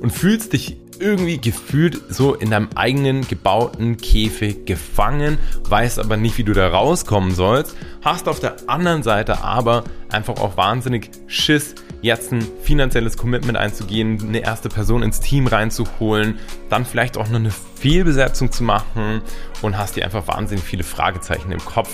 und 0.00 0.10
fühlst 0.10 0.52
dich 0.52 0.76
irgendwie 1.00 1.38
gefühlt 1.38 2.00
so 2.10 2.34
in 2.34 2.50
deinem 2.50 2.68
eigenen 2.74 3.26
gebauten 3.26 3.96
Käfig 3.96 4.66
gefangen, 4.66 5.38
weißt 5.68 5.98
aber 5.98 6.16
nicht, 6.16 6.38
wie 6.38 6.44
du 6.44 6.52
da 6.52 6.68
rauskommen 6.68 7.34
sollst, 7.34 7.74
hast 8.02 8.28
auf 8.28 8.38
der 8.38 8.56
anderen 8.66 9.02
Seite 9.02 9.42
aber 9.42 9.84
einfach 10.10 10.36
auch 10.38 10.56
wahnsinnig 10.56 11.10
Schiss, 11.26 11.74
jetzt 12.02 12.32
ein 12.32 12.46
finanzielles 12.62 13.16
Commitment 13.16 13.58
einzugehen, 13.58 14.20
eine 14.22 14.40
erste 14.40 14.68
Person 14.68 15.02
ins 15.02 15.20
Team 15.20 15.46
reinzuholen, 15.46 16.38
dann 16.68 16.84
vielleicht 16.84 17.16
auch 17.16 17.28
noch 17.28 17.38
eine 17.38 17.50
Fehlbesetzung 17.50 18.52
zu 18.52 18.62
machen 18.62 19.22
und 19.62 19.78
hast 19.78 19.96
dir 19.96 20.04
einfach 20.04 20.28
wahnsinnig 20.28 20.64
viele 20.64 20.84
Fragezeichen 20.84 21.50
im 21.50 21.64
Kopf. 21.64 21.90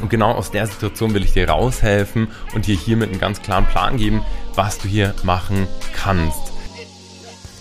Und 0.00 0.10
genau 0.10 0.32
aus 0.32 0.50
der 0.50 0.66
Situation 0.66 1.12
will 1.12 1.24
ich 1.24 1.32
dir 1.32 1.48
raushelfen 1.48 2.28
und 2.54 2.66
dir 2.66 2.76
hiermit 2.76 3.10
einen 3.10 3.20
ganz 3.20 3.42
klaren 3.42 3.66
Plan 3.66 3.96
geben, 3.96 4.22
was 4.54 4.78
du 4.78 4.88
hier 4.88 5.14
machen 5.24 5.66
kannst. 5.92 6.47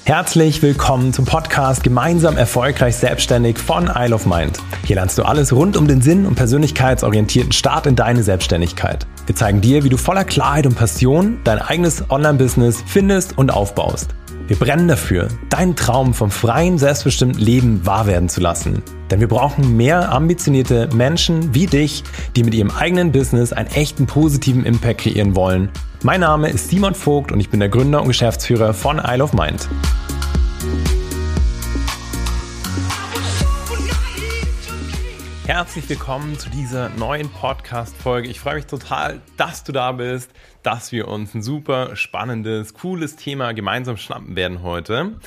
Herzlich 0.07 0.61
willkommen 0.61 1.11
zum 1.11 1.25
Podcast 1.25 1.83
Gemeinsam 1.83 2.37
erfolgreich 2.37 2.95
selbstständig 2.95 3.57
von 3.59 3.91
Isle 3.93 4.15
of 4.15 4.25
Mind. 4.25 4.57
Hier 4.86 4.95
lernst 4.95 5.18
du 5.18 5.23
alles 5.23 5.51
rund 5.51 5.75
um 5.75 5.86
den 5.86 6.01
Sinn 6.01 6.25
und 6.25 6.36
persönlichkeitsorientierten 6.36 7.51
Start 7.51 7.87
in 7.87 7.97
deine 7.97 8.23
Selbstständigkeit. 8.23 9.05
Wir 9.25 9.35
zeigen 9.35 9.59
dir, 9.59 9.83
wie 9.83 9.89
du 9.89 9.97
voller 9.97 10.23
Klarheit 10.23 10.65
und 10.65 10.75
Passion 10.75 11.41
dein 11.43 11.59
eigenes 11.59 12.09
Online-Business 12.09 12.85
findest 12.87 13.37
und 13.37 13.51
aufbaust. 13.51 14.15
Wir 14.47 14.56
brennen 14.56 14.87
dafür, 14.87 15.28
deinen 15.50 15.75
Traum 15.75 16.14
vom 16.14 16.32
freien, 16.32 16.78
selbstbestimmten 16.78 17.42
Leben 17.42 17.86
wahr 17.86 18.07
werden 18.07 18.29
zu 18.29 18.39
lassen. 18.39 18.82
Denn 19.11 19.19
wir 19.19 19.28
brauchen 19.28 19.75
mehr 19.75 20.14
ambitionierte 20.14 20.88
Menschen 20.93 21.54
wie 21.54 21.65
dich, 21.65 22.05
die 22.38 22.46
mit 22.46 22.54
ihrem 22.54 22.71
eigenen 22.71 23.11
Business 23.11 23.52
einen 23.52 23.68
echten 23.68 24.05
positiven 24.05 24.64
Impact 24.64 25.02
kreieren 25.02 25.36
wollen. 25.36 25.68
Mein 26.02 26.21
Name 26.21 26.50
ist 26.50 26.69
Simon 26.69 26.96
Vogt 26.96 27.33
und 27.33 27.41
ich 27.41 27.50
bin 27.50 27.60
der 27.60 27.68
Gründer 27.68 28.00
und 28.02 28.07
Geschäftsführer 28.07 28.74
von 28.74 29.02
Isle 29.05 29.24
of 29.24 29.33
Mind. 29.33 29.68
Herzlich 35.47 35.87
willkommen 35.87 36.37
zu 36.37 36.49
dieser 36.49 36.89
neuen 36.89 37.29
Podcast-Folge. 37.29 38.27
Ich 38.27 38.41
freue 38.41 38.55
mich 38.55 38.65
total, 38.65 39.21
dass 39.37 39.63
du 39.63 39.71
da 39.71 39.93
bist, 39.93 40.29
dass 40.61 40.91
wir 40.91 41.07
uns 41.07 41.33
ein 41.33 41.41
super 41.41 41.95
spannendes, 41.95 42.73
cooles 42.73 43.15
Thema 43.15 43.53
gemeinsam 43.53 43.95
schnappen 43.95 44.35
werden 44.35 44.61
heute. 44.61 45.21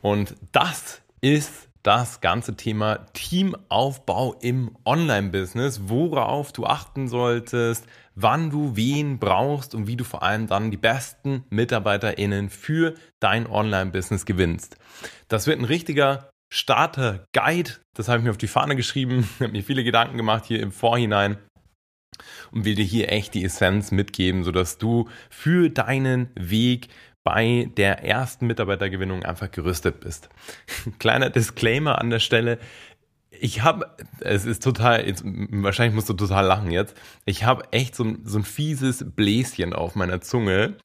Und 0.00 0.36
das 0.52 1.02
ist 1.20 1.68
das 1.82 2.22
ganze 2.22 2.56
Thema 2.56 3.04
Teamaufbau 3.12 4.36
im 4.40 4.74
Online-Business, 4.86 5.82
worauf 5.84 6.50
du 6.50 6.64
achten 6.64 7.06
solltest, 7.06 7.84
wann 8.14 8.48
du 8.48 8.74
wen 8.74 9.18
brauchst 9.18 9.74
und 9.74 9.86
wie 9.86 9.96
du 9.96 10.04
vor 10.04 10.22
allem 10.22 10.46
dann 10.46 10.70
die 10.70 10.78
besten 10.78 11.44
MitarbeiterInnen 11.50 12.48
für 12.48 12.94
dein 13.20 13.46
Online-Business 13.46 14.24
gewinnst. 14.24 14.78
Das 15.28 15.46
wird 15.46 15.58
ein 15.58 15.66
richtiger 15.66 16.30
Starter 16.50 17.24
Guide. 17.32 17.72
Das 17.94 18.08
habe 18.08 18.18
ich 18.18 18.24
mir 18.24 18.30
auf 18.30 18.38
die 18.38 18.48
Fahne 18.48 18.76
geschrieben, 18.76 19.28
habe 19.40 19.52
mir 19.52 19.62
viele 19.62 19.84
Gedanken 19.84 20.16
gemacht 20.16 20.44
hier 20.46 20.60
im 20.60 20.72
Vorhinein 20.72 21.38
und 22.50 22.64
will 22.64 22.74
dir 22.74 22.84
hier 22.84 23.12
echt 23.12 23.34
die 23.34 23.44
Essenz 23.44 23.90
mitgeben, 23.90 24.44
sodass 24.44 24.78
du 24.78 25.08
für 25.30 25.70
deinen 25.70 26.30
Weg 26.34 26.88
bei 27.24 27.68
der 27.76 28.04
ersten 28.04 28.46
Mitarbeitergewinnung 28.46 29.22
einfach 29.22 29.50
gerüstet 29.50 30.00
bist. 30.00 30.30
Kleiner 30.98 31.28
Disclaimer 31.28 31.98
an 31.98 32.08
der 32.08 32.20
Stelle 32.20 32.58
ich 33.30 33.62
habe, 33.62 33.90
es 34.20 34.44
ist 34.46 34.62
total, 34.62 35.06
jetzt, 35.06 35.22
wahrscheinlich 35.24 35.94
musst 35.94 36.08
du 36.08 36.14
total 36.14 36.46
lachen 36.46 36.70
jetzt. 36.70 36.94
Ich 37.24 37.44
habe 37.44 37.64
echt 37.72 37.94
so, 37.94 38.16
so 38.24 38.38
ein 38.38 38.44
fieses 38.44 39.04
Bläschen 39.14 39.74
auf 39.74 39.94
meiner 39.94 40.20
Zunge. 40.20 40.76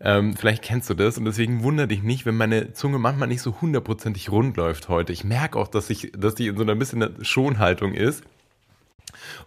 Ähm, 0.00 0.36
vielleicht 0.36 0.62
kennst 0.62 0.90
du 0.90 0.94
das 0.94 1.16
und 1.16 1.24
deswegen 1.24 1.62
wundere 1.62 1.88
dich 1.88 2.02
nicht, 2.02 2.26
wenn 2.26 2.36
meine 2.36 2.72
Zunge 2.72 2.98
manchmal 2.98 3.28
nicht 3.28 3.42
so 3.42 3.60
hundertprozentig 3.60 4.30
rund 4.30 4.56
läuft 4.56 4.88
heute. 4.88 5.12
Ich 5.12 5.24
merke 5.24 5.58
auch, 5.58 5.68
dass 5.68 5.90
ich, 5.90 6.12
dass 6.16 6.34
die 6.34 6.48
in 6.48 6.56
so 6.56 6.62
einer 6.62 6.74
bisschen 6.74 7.24
Schonhaltung 7.24 7.94
ist. 7.94 8.24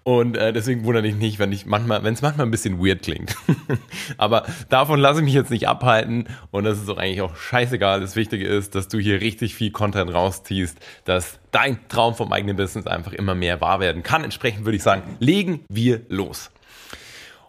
Und 0.04 0.38
äh, 0.38 0.54
deswegen 0.54 0.86
wundere 0.86 1.08
ich 1.08 1.16
nicht, 1.16 1.40
wenn 1.40 1.52
ich 1.52 1.66
manchmal, 1.66 2.04
wenn 2.04 2.14
es 2.14 2.22
manchmal 2.22 2.46
ein 2.46 2.52
bisschen 2.52 2.80
weird 2.80 3.02
klingt. 3.02 3.36
Aber 4.18 4.46
davon 4.70 5.00
lasse 5.00 5.20
ich 5.20 5.26
mich 5.26 5.34
jetzt 5.34 5.52
nicht 5.52 5.68
abhalten 5.68 6.28
und 6.52 6.64
das 6.64 6.80
ist 6.80 6.90
doch 6.90 6.98
eigentlich 6.98 7.22
auch 7.22 7.36
scheißegal. 7.36 8.02
Das 8.02 8.16
Wichtige 8.16 8.48
ist, 8.48 8.76
dass 8.76 8.88
du 8.88 9.00
hier 9.00 9.22
richtig 9.22 9.56
viel 9.56 9.72
Content 9.72 10.14
rausziehst, 10.14 10.78
dass 11.06 11.40
dein 11.52 11.88
Traum 11.88 12.16
vom 12.16 12.32
eigenen 12.32 12.56
Business 12.56 12.88
einfach 12.88 13.14
immer 13.14 13.36
mehr 13.36 13.62
wahr 13.62 13.80
werden 13.80 14.04
kann. 14.04 14.24
Entsprechend 14.24 14.66
würde 14.66 14.78
ich 14.78 14.84
sagen, 14.84 15.04
legen 15.20 15.62
wir 15.70 16.02
los. 16.10 16.52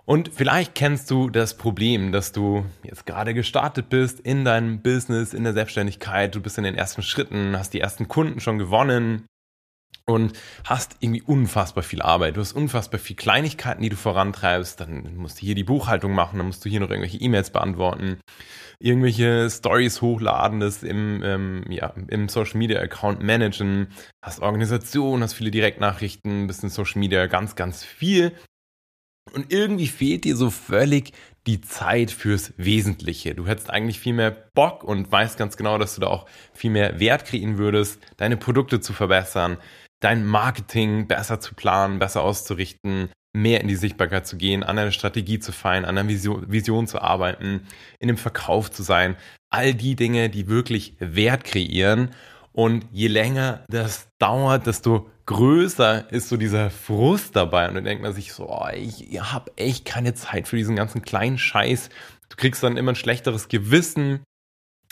Und 0.07 0.31
vielleicht 0.33 0.77
kennst 0.77 1.11
du 1.11 1.31
das 1.31 1.57
Problem, 1.57 2.13
dass 2.13 2.31
du 2.31 2.65
jetzt 2.85 3.07
gerade 3.07 3.35
gestartet 3.35 3.89
bist 3.89 4.21
in 4.21 4.45
deinem 4.45 4.81
Business, 4.81 5.35
in 5.35 5.43
der 5.43 5.53
Selbstständigkeit, 5.53 6.33
du 6.33 6.41
bist 6.41 6.59
in 6.59 6.65
den 6.65 6.77
ersten 6.77 7.03
Schritten, 7.03 7.59
hast 7.59 7.75
die 7.75 7.81
ersten 7.81 8.07
Kunden 8.07 8.39
schon 8.39 8.57
gewonnen, 8.59 9.27
und 10.09 10.35
hast 10.65 10.97
irgendwie 11.01 11.23
unfassbar 11.23 11.83
viel 11.83 12.01
Arbeit. 12.01 12.37
Du 12.37 12.41
hast 12.41 12.53
unfassbar 12.53 13.01
viel 13.01 13.17
Kleinigkeiten, 13.17 13.83
die 13.83 13.89
du 13.89 13.97
vorantreibst. 13.97 14.81
Dann 14.81 15.17
musst 15.17 15.41
du 15.41 15.47
hier 15.47 15.57
die 15.57 15.65
Buchhaltung 15.65 16.13
machen, 16.13 16.39
dann 16.39 16.47
musst 16.47 16.65
du 16.65 16.69
hier 16.69 16.81
noch 16.81 16.91
irgendwelche 16.91 17.19
E-Mails 17.19 17.51
beantworten, 17.51 18.21
irgendwelche 18.79 19.51
Stories 19.51 20.01
hochladen, 20.03 20.61
das 20.61 20.85
im, 20.85 21.23
ähm, 21.25 21.65
ja, 21.69 21.93
im 22.09 22.29
Social 22.29 22.59
Media 22.59 22.81
Account 22.81 23.23
managen, 23.23 23.89
hast 24.25 24.41
Organisation, 24.41 25.23
hast 25.23 25.35
viele 25.35 25.51
Direktnachrichten, 25.51 26.47
bist 26.47 26.63
in 26.63 26.71
Social 26.71 27.01
Media 27.01 27.27
ganz, 27.27 27.57
ganz 27.57 27.83
viel. 27.85 28.33
Und 29.33 29.53
irgendwie 29.53 29.89
fehlt 29.89 30.23
dir 30.23 30.37
so 30.37 30.51
völlig 30.51 31.13
die 31.49 31.61
Zeit 31.61 32.13
fürs 32.13 32.53
Wesentliche. 32.57 33.35
Du 33.35 33.47
hättest 33.47 33.71
eigentlich 33.71 33.99
viel 33.99 34.13
mehr 34.13 34.31
Bock 34.31 34.85
und 34.85 35.11
weißt 35.11 35.37
ganz 35.37 35.57
genau, 35.57 35.79
dass 35.79 35.97
du 35.97 36.01
da 36.01 36.07
auch 36.07 36.27
viel 36.53 36.71
mehr 36.71 37.01
Wert 37.01 37.25
kreieren 37.25 37.59
würdest, 37.59 38.01
deine 38.17 38.37
Produkte 38.37 38.81
zu 38.81 38.93
verbessern, 38.93 39.59
dein 40.01 40.27
Marketing 40.27 41.07
besser 41.07 41.41
zu 41.41 41.55
planen, 41.55 41.99
besser 41.99 42.23
auszurichten, 42.23 43.11
mehr 43.37 43.61
in 43.61 43.69
die 43.69 43.77
Sichtbarkeit 43.77 44.27
zu 44.27 44.37
gehen, 44.37 44.63
an 44.63 44.79
einer 44.79 44.93
Strategie 44.93 45.39
zu 45.39 45.53
feilen, 45.53 45.85
an 45.85 45.99
einer 45.99 46.09
Vision, 46.09 46.51
Vision 46.51 46.87
zu 46.87 47.01
arbeiten, 47.01 47.67
in 47.99 48.09
dem 48.09 48.17
Verkauf 48.17 48.71
zu 48.71 48.83
sein. 48.83 49.17
All 49.51 49.75
die 49.75 49.95
Dinge, 49.95 50.31
die 50.31 50.49
wirklich 50.49 50.97
Wert 50.99 51.45
kreieren. 51.45 52.11
Und 52.53 52.87
je 52.91 53.09
länger 53.09 53.65
das 53.69 54.09
dauert, 54.19 54.67
desto 54.67 55.11
größer 55.27 56.11
ist 56.11 56.31
so 56.31 56.39
dieser 56.39 56.71
Frust 56.71 57.37
dabei. 57.37 57.69
Und 57.69 57.75
dann 57.75 57.85
denkt 57.85 58.03
man 58.03 58.15
sich 58.15 58.33
so, 58.33 58.49
oh, 58.49 58.69
ich 58.73 59.21
habe 59.21 59.53
echt 59.57 59.85
keine 59.85 60.15
Zeit 60.15 60.49
für 60.49 60.57
diesen 60.57 60.77
ganzen 60.77 61.03
kleinen 61.03 61.37
Scheiß. 61.37 61.91
Du 62.31 62.37
kriegst 62.37 62.63
dann 62.63 62.79
immer 62.79 62.93
ein 62.93 62.97
schlechteres 62.97 63.49
Gewissen, 63.49 64.21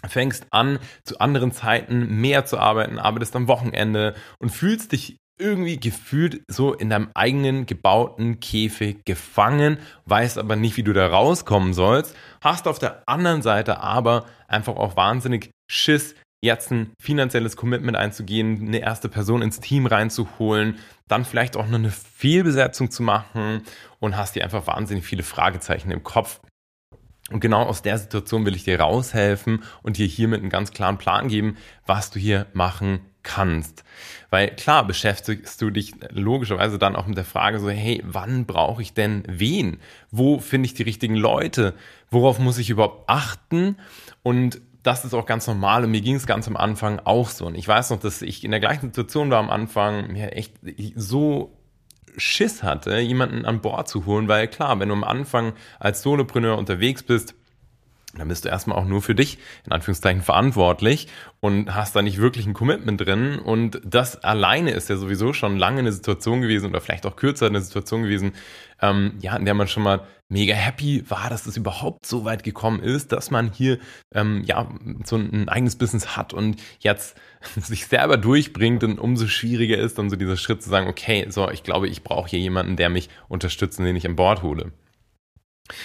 fängst 0.08 0.46
an, 0.50 0.78
zu 1.04 1.18
anderen 1.18 1.52
Zeiten 1.52 2.20
mehr 2.20 2.44
zu 2.44 2.58
arbeiten, 2.58 2.98
arbeitest 2.98 3.36
am 3.36 3.48
Wochenende 3.48 4.14
und 4.38 4.50
fühlst 4.50 4.92
dich 4.92 5.16
irgendwie 5.38 5.78
gefühlt 5.78 6.42
so 6.48 6.72
in 6.74 6.90
deinem 6.90 7.08
eigenen 7.14 7.66
gebauten 7.66 8.38
Käfig 8.40 9.04
gefangen, 9.04 9.78
weißt 10.06 10.38
aber 10.38 10.56
nicht, 10.56 10.76
wie 10.76 10.84
du 10.84 10.92
da 10.92 11.08
rauskommen 11.08 11.74
sollst, 11.74 12.14
hast 12.40 12.68
auf 12.68 12.78
der 12.78 13.02
anderen 13.06 13.42
Seite 13.42 13.80
aber 13.80 14.26
einfach 14.46 14.76
auch 14.76 14.96
wahnsinnig 14.96 15.50
Schiss, 15.68 16.14
jetzt 16.44 16.70
ein 16.70 16.92
finanzielles 17.00 17.56
Commitment 17.56 17.96
einzugehen, 17.96 18.68
eine 18.68 18.78
erste 18.78 19.08
Person 19.08 19.42
ins 19.42 19.60
Team 19.60 19.86
reinzuholen, 19.86 20.78
dann 21.08 21.24
vielleicht 21.24 21.56
auch 21.56 21.66
noch 21.66 21.78
eine 21.78 21.90
Fehlbesetzung 21.90 22.90
zu 22.90 23.02
machen 23.02 23.62
und 23.98 24.16
hast 24.16 24.36
dir 24.36 24.44
einfach 24.44 24.66
wahnsinnig 24.66 25.04
viele 25.04 25.22
Fragezeichen 25.22 25.90
im 25.90 26.04
Kopf. 26.04 26.40
Und 27.30 27.40
genau 27.40 27.62
aus 27.62 27.82
der 27.82 27.98
Situation 27.98 28.44
will 28.44 28.54
ich 28.54 28.64
dir 28.64 28.80
raushelfen 28.80 29.62
und 29.82 29.96
dir 29.96 30.06
hiermit 30.06 30.40
einen 30.40 30.50
ganz 30.50 30.72
klaren 30.72 30.98
Plan 30.98 31.28
geben, 31.28 31.56
was 31.86 32.10
du 32.10 32.18
hier 32.18 32.46
machen 32.52 33.00
kannst. 33.22 33.82
Weil 34.28 34.48
klar 34.54 34.86
beschäftigst 34.86 35.60
du 35.62 35.70
dich 35.70 35.94
logischerweise 36.10 36.78
dann 36.78 36.96
auch 36.96 37.06
mit 37.06 37.16
der 37.16 37.24
Frage 37.24 37.58
so, 37.58 37.70
hey, 37.70 38.02
wann 38.04 38.44
brauche 38.44 38.82
ich 38.82 38.92
denn 38.92 39.24
wen? 39.26 39.78
Wo 40.10 40.38
finde 40.38 40.66
ich 40.66 40.74
die 40.74 40.82
richtigen 40.82 41.16
Leute? 41.16 41.74
Worauf 42.10 42.38
muss 42.38 42.58
ich 42.58 42.68
überhaupt 42.68 43.08
achten? 43.08 43.76
Und 44.22 44.60
das 44.82 45.06
ist 45.06 45.14
auch 45.14 45.24
ganz 45.24 45.46
normal 45.46 45.84
und 45.84 45.90
mir 45.90 46.02
ging 46.02 46.16
es 46.16 46.26
ganz 46.26 46.46
am 46.46 46.58
Anfang 46.58 47.00
auch 47.04 47.30
so. 47.30 47.46
Und 47.46 47.54
ich 47.54 47.66
weiß 47.66 47.88
noch, 47.88 48.00
dass 48.00 48.20
ich 48.20 48.44
in 48.44 48.50
der 48.50 48.60
gleichen 48.60 48.88
Situation 48.88 49.30
war 49.30 49.38
am 49.38 49.48
Anfang, 49.48 50.12
mir 50.12 50.32
echt 50.34 50.52
so 50.94 51.53
Schiss 52.16 52.62
hatte, 52.62 52.98
jemanden 52.98 53.44
an 53.44 53.60
Bord 53.60 53.88
zu 53.88 54.06
holen, 54.06 54.28
weil 54.28 54.48
klar, 54.48 54.78
wenn 54.80 54.88
du 54.88 54.94
am 54.94 55.04
Anfang 55.04 55.52
als 55.78 56.02
Solopreneur 56.02 56.58
unterwegs 56.58 57.02
bist, 57.02 57.34
dann 58.16 58.28
bist 58.28 58.44
du 58.44 58.48
erstmal 58.48 58.78
auch 58.78 58.84
nur 58.84 59.02
für 59.02 59.14
dich, 59.14 59.38
in 59.66 59.72
Anführungszeichen, 59.72 60.22
verantwortlich 60.22 61.08
und 61.40 61.74
hast 61.74 61.94
da 61.96 62.02
nicht 62.02 62.18
wirklich 62.18 62.46
ein 62.46 62.54
Commitment 62.54 63.00
drin. 63.00 63.38
Und 63.38 63.80
das 63.84 64.22
alleine 64.22 64.70
ist 64.70 64.88
ja 64.88 64.96
sowieso 64.96 65.32
schon 65.32 65.58
lange 65.58 65.80
eine 65.80 65.92
Situation 65.92 66.40
gewesen 66.40 66.70
oder 66.70 66.80
vielleicht 66.80 67.06
auch 67.06 67.16
kürzer 67.16 67.46
eine 67.46 67.60
Situation 67.60 68.02
gewesen, 68.02 68.32
ähm, 68.80 69.14
ja, 69.20 69.36
in 69.36 69.44
der 69.44 69.54
man 69.54 69.68
schon 69.68 69.82
mal 69.82 70.06
mega 70.28 70.54
happy 70.54 71.04
war, 71.08 71.28
dass 71.30 71.46
es 71.46 71.56
überhaupt 71.56 72.06
so 72.06 72.24
weit 72.24 72.44
gekommen 72.44 72.80
ist, 72.80 73.12
dass 73.12 73.30
man 73.30 73.52
hier 73.52 73.78
ähm, 74.12 74.42
ja 74.44 74.68
so 75.04 75.16
ein 75.16 75.48
eigenes 75.48 75.76
Business 75.76 76.16
hat 76.16 76.32
und 76.32 76.60
jetzt 76.80 77.16
sich 77.56 77.86
selber 77.86 78.16
durchbringt 78.16 78.84
und 78.84 78.98
umso 78.98 79.26
schwieriger 79.26 79.78
ist 79.78 79.98
dann 79.98 80.10
so 80.10 80.16
dieser 80.16 80.36
Schritt 80.36 80.62
zu 80.62 80.70
sagen, 80.70 80.88
okay, 80.88 81.26
so, 81.28 81.50
ich 81.50 81.62
glaube, 81.62 81.88
ich 81.88 82.02
brauche 82.02 82.30
hier 82.30 82.40
jemanden, 82.40 82.76
der 82.76 82.88
mich 82.88 83.10
unterstützt 83.28 83.78
und 83.78 83.84
den 83.84 83.96
ich 83.96 84.06
an 84.06 84.16
Bord 84.16 84.42
hole. 84.42 84.72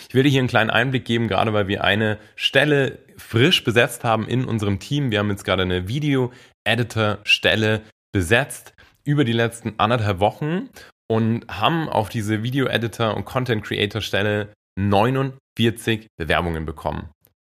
Ich 0.10 0.14
will 0.14 0.24
dir 0.24 0.30
hier 0.30 0.40
einen 0.40 0.50
kleinen 0.50 0.70
Einblick 0.70 1.06
geben, 1.06 1.28
gerade 1.28 1.54
weil 1.54 1.68
wir 1.68 1.84
eine 1.84 2.18
Stelle 2.36 3.00
frisch 3.18 3.64
besetzt 3.64 4.04
haben 4.04 4.28
in 4.28 4.46
unserem 4.46 4.80
Team. 4.80 5.12
Wir 5.12 5.20
haben 5.20 5.30
jetzt 5.30 5.46
gerade 5.46 5.64
eine 5.64 5.88
Video-Editor-Stelle 5.88 7.82
besetzt 8.12 8.74
über 9.06 9.24
die 9.24 9.34
letzten 9.34 9.76
anderthalb 9.80 10.20
Wochen 10.20 10.70
und 11.08 11.48
haben 11.48 11.88
auf 11.88 12.10
diese 12.10 12.44
Video-Editor- 12.44 13.16
und 13.16 13.26
Content-Creator-Stelle 13.26 14.54
49 14.78 16.08
Bewerbungen 16.18 16.66
bekommen. 16.66 17.10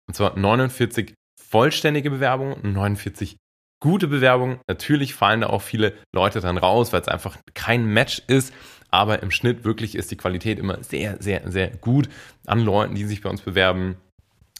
Und 0.08 0.14
zwar 0.14 0.36
49 0.36 1.14
vollständige 1.40 2.10
Bewerbungen 2.10 2.54
und 2.54 2.72
49 2.72 3.36
gute 3.80 4.08
Bewerbungen. 4.08 4.58
Natürlich 4.68 5.14
fallen 5.14 5.42
da 5.42 5.48
auch 5.48 5.62
viele 5.62 5.94
Leute 6.14 6.40
dann 6.40 6.58
raus, 6.58 6.92
weil 6.92 7.00
es 7.00 7.08
einfach 7.08 7.36
kein 7.54 7.86
Match 7.86 8.22
ist. 8.26 8.52
Aber 8.96 9.22
im 9.22 9.30
Schnitt 9.30 9.64
wirklich 9.64 9.94
ist 9.94 10.10
die 10.10 10.16
Qualität 10.16 10.58
immer 10.58 10.82
sehr, 10.82 11.16
sehr, 11.20 11.42
sehr 11.50 11.68
gut 11.68 12.08
an 12.46 12.60
Leuten, 12.60 12.94
die 12.94 13.04
sich 13.04 13.20
bei 13.20 13.28
uns 13.28 13.42
bewerben. 13.42 13.96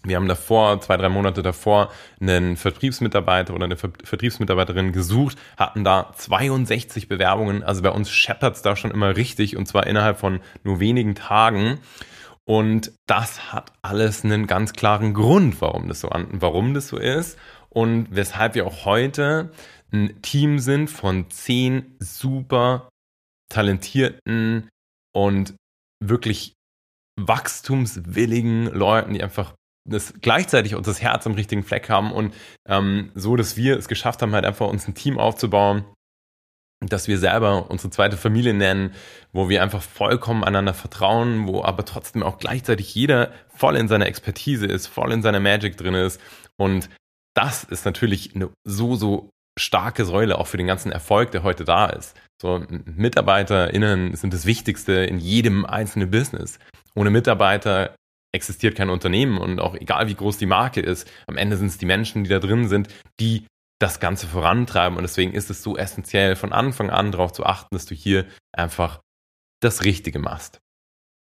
Wir 0.04 0.16
haben 0.16 0.28
davor, 0.28 0.78
zwei, 0.82 0.98
drei 0.98 1.08
Monate 1.08 1.42
davor, 1.42 1.90
einen 2.20 2.56
Vertriebsmitarbeiter 2.56 3.54
oder 3.54 3.64
eine 3.64 3.78
Vertriebsmitarbeiterin 3.78 4.92
gesucht, 4.92 5.38
hatten 5.56 5.84
da 5.84 6.12
62 6.16 7.08
Bewerbungen. 7.08 7.64
Also 7.64 7.80
bei 7.80 7.90
uns 7.90 8.10
scheppert 8.10 8.56
es 8.56 8.62
da 8.62 8.76
schon 8.76 8.90
immer 8.90 9.16
richtig 9.16 9.56
und 9.56 9.66
zwar 9.66 9.86
innerhalb 9.86 10.18
von 10.18 10.40
nur 10.64 10.80
wenigen 10.80 11.14
Tagen. 11.14 11.78
Und 12.44 12.92
das 13.06 13.52
hat 13.54 13.72
alles 13.80 14.22
einen 14.22 14.46
ganz 14.46 14.74
klaren 14.74 15.14
Grund, 15.14 15.60
warum 15.62 15.88
das 15.88 16.00
so, 16.00 16.10
warum 16.12 16.74
das 16.74 16.88
so 16.88 16.98
ist 16.98 17.38
und 17.70 18.08
weshalb 18.10 18.54
wir 18.54 18.66
auch 18.66 18.84
heute 18.84 19.50
ein 19.92 20.20
Team 20.20 20.58
sind 20.58 20.90
von 20.90 21.30
zehn 21.30 21.96
super 21.98 22.88
talentierten 23.48 24.68
und 25.14 25.54
wirklich 26.04 26.54
wachstumswilligen 27.18 28.66
Leuten, 28.66 29.14
die 29.14 29.22
einfach 29.22 29.54
das 29.88 30.14
gleichzeitig 30.20 30.74
uns 30.74 30.86
das 30.86 31.00
Herz 31.00 31.26
am 31.26 31.34
richtigen 31.34 31.62
Fleck 31.62 31.88
haben 31.88 32.12
und 32.12 32.34
ähm, 32.68 33.10
so, 33.14 33.36
dass 33.36 33.56
wir 33.56 33.78
es 33.78 33.88
geschafft 33.88 34.20
haben, 34.20 34.34
halt 34.34 34.44
einfach 34.44 34.66
uns 34.66 34.86
ein 34.88 34.94
Team 34.94 35.18
aufzubauen, 35.18 35.84
dass 36.80 37.08
wir 37.08 37.18
selber 37.18 37.70
unsere 37.70 37.90
zweite 37.90 38.16
Familie 38.16 38.52
nennen, 38.52 38.94
wo 39.32 39.48
wir 39.48 39.62
einfach 39.62 39.82
vollkommen 39.82 40.44
einander 40.44 40.74
vertrauen, 40.74 41.46
wo 41.46 41.62
aber 41.62 41.84
trotzdem 41.84 42.22
auch 42.22 42.38
gleichzeitig 42.38 42.94
jeder 42.94 43.32
voll 43.48 43.76
in 43.76 43.88
seiner 43.88 44.06
Expertise 44.06 44.66
ist, 44.66 44.86
voll 44.86 45.12
in 45.12 45.22
seiner 45.22 45.40
Magic 45.40 45.76
drin 45.76 45.94
ist. 45.94 46.20
Und 46.58 46.90
das 47.34 47.64
ist 47.64 47.84
natürlich 47.84 48.34
eine 48.34 48.50
so, 48.64 48.96
so 48.96 49.30
starke 49.58 50.04
Säule 50.04 50.38
auch 50.38 50.46
für 50.46 50.56
den 50.56 50.66
ganzen 50.66 50.92
Erfolg, 50.92 51.30
der 51.30 51.42
heute 51.42 51.64
da 51.64 51.86
ist. 51.86 52.16
So, 52.40 52.64
MitarbeiterInnen 52.68 54.14
sind 54.14 54.34
das 54.34 54.46
Wichtigste 54.46 54.92
in 54.92 55.18
jedem 55.18 55.64
einzelnen 55.64 56.10
Business. 56.10 56.58
Ohne 56.94 57.10
Mitarbeiter 57.10 57.94
existiert 58.34 58.76
kein 58.76 58.90
Unternehmen 58.90 59.38
und 59.38 59.60
auch 59.60 59.74
egal 59.74 60.08
wie 60.08 60.14
groß 60.14 60.36
die 60.36 60.46
Marke 60.46 60.80
ist, 60.80 61.10
am 61.26 61.38
Ende 61.38 61.56
sind 61.56 61.68
es 61.68 61.78
die 61.78 61.86
Menschen, 61.86 62.24
die 62.24 62.30
da 62.30 62.38
drin 62.38 62.68
sind, 62.68 62.88
die 63.18 63.46
das 63.78 64.00
Ganze 64.00 64.26
vorantreiben. 64.26 64.96
Und 64.96 65.02
deswegen 65.02 65.32
ist 65.32 65.50
es 65.50 65.62
so 65.62 65.76
essentiell, 65.76 66.36
von 66.36 66.52
Anfang 66.52 66.90
an 66.90 67.12
darauf 67.12 67.32
zu 67.32 67.44
achten, 67.44 67.74
dass 67.74 67.86
du 67.86 67.94
hier 67.94 68.26
einfach 68.52 69.00
das 69.60 69.84
Richtige 69.84 70.18
machst. 70.18 70.60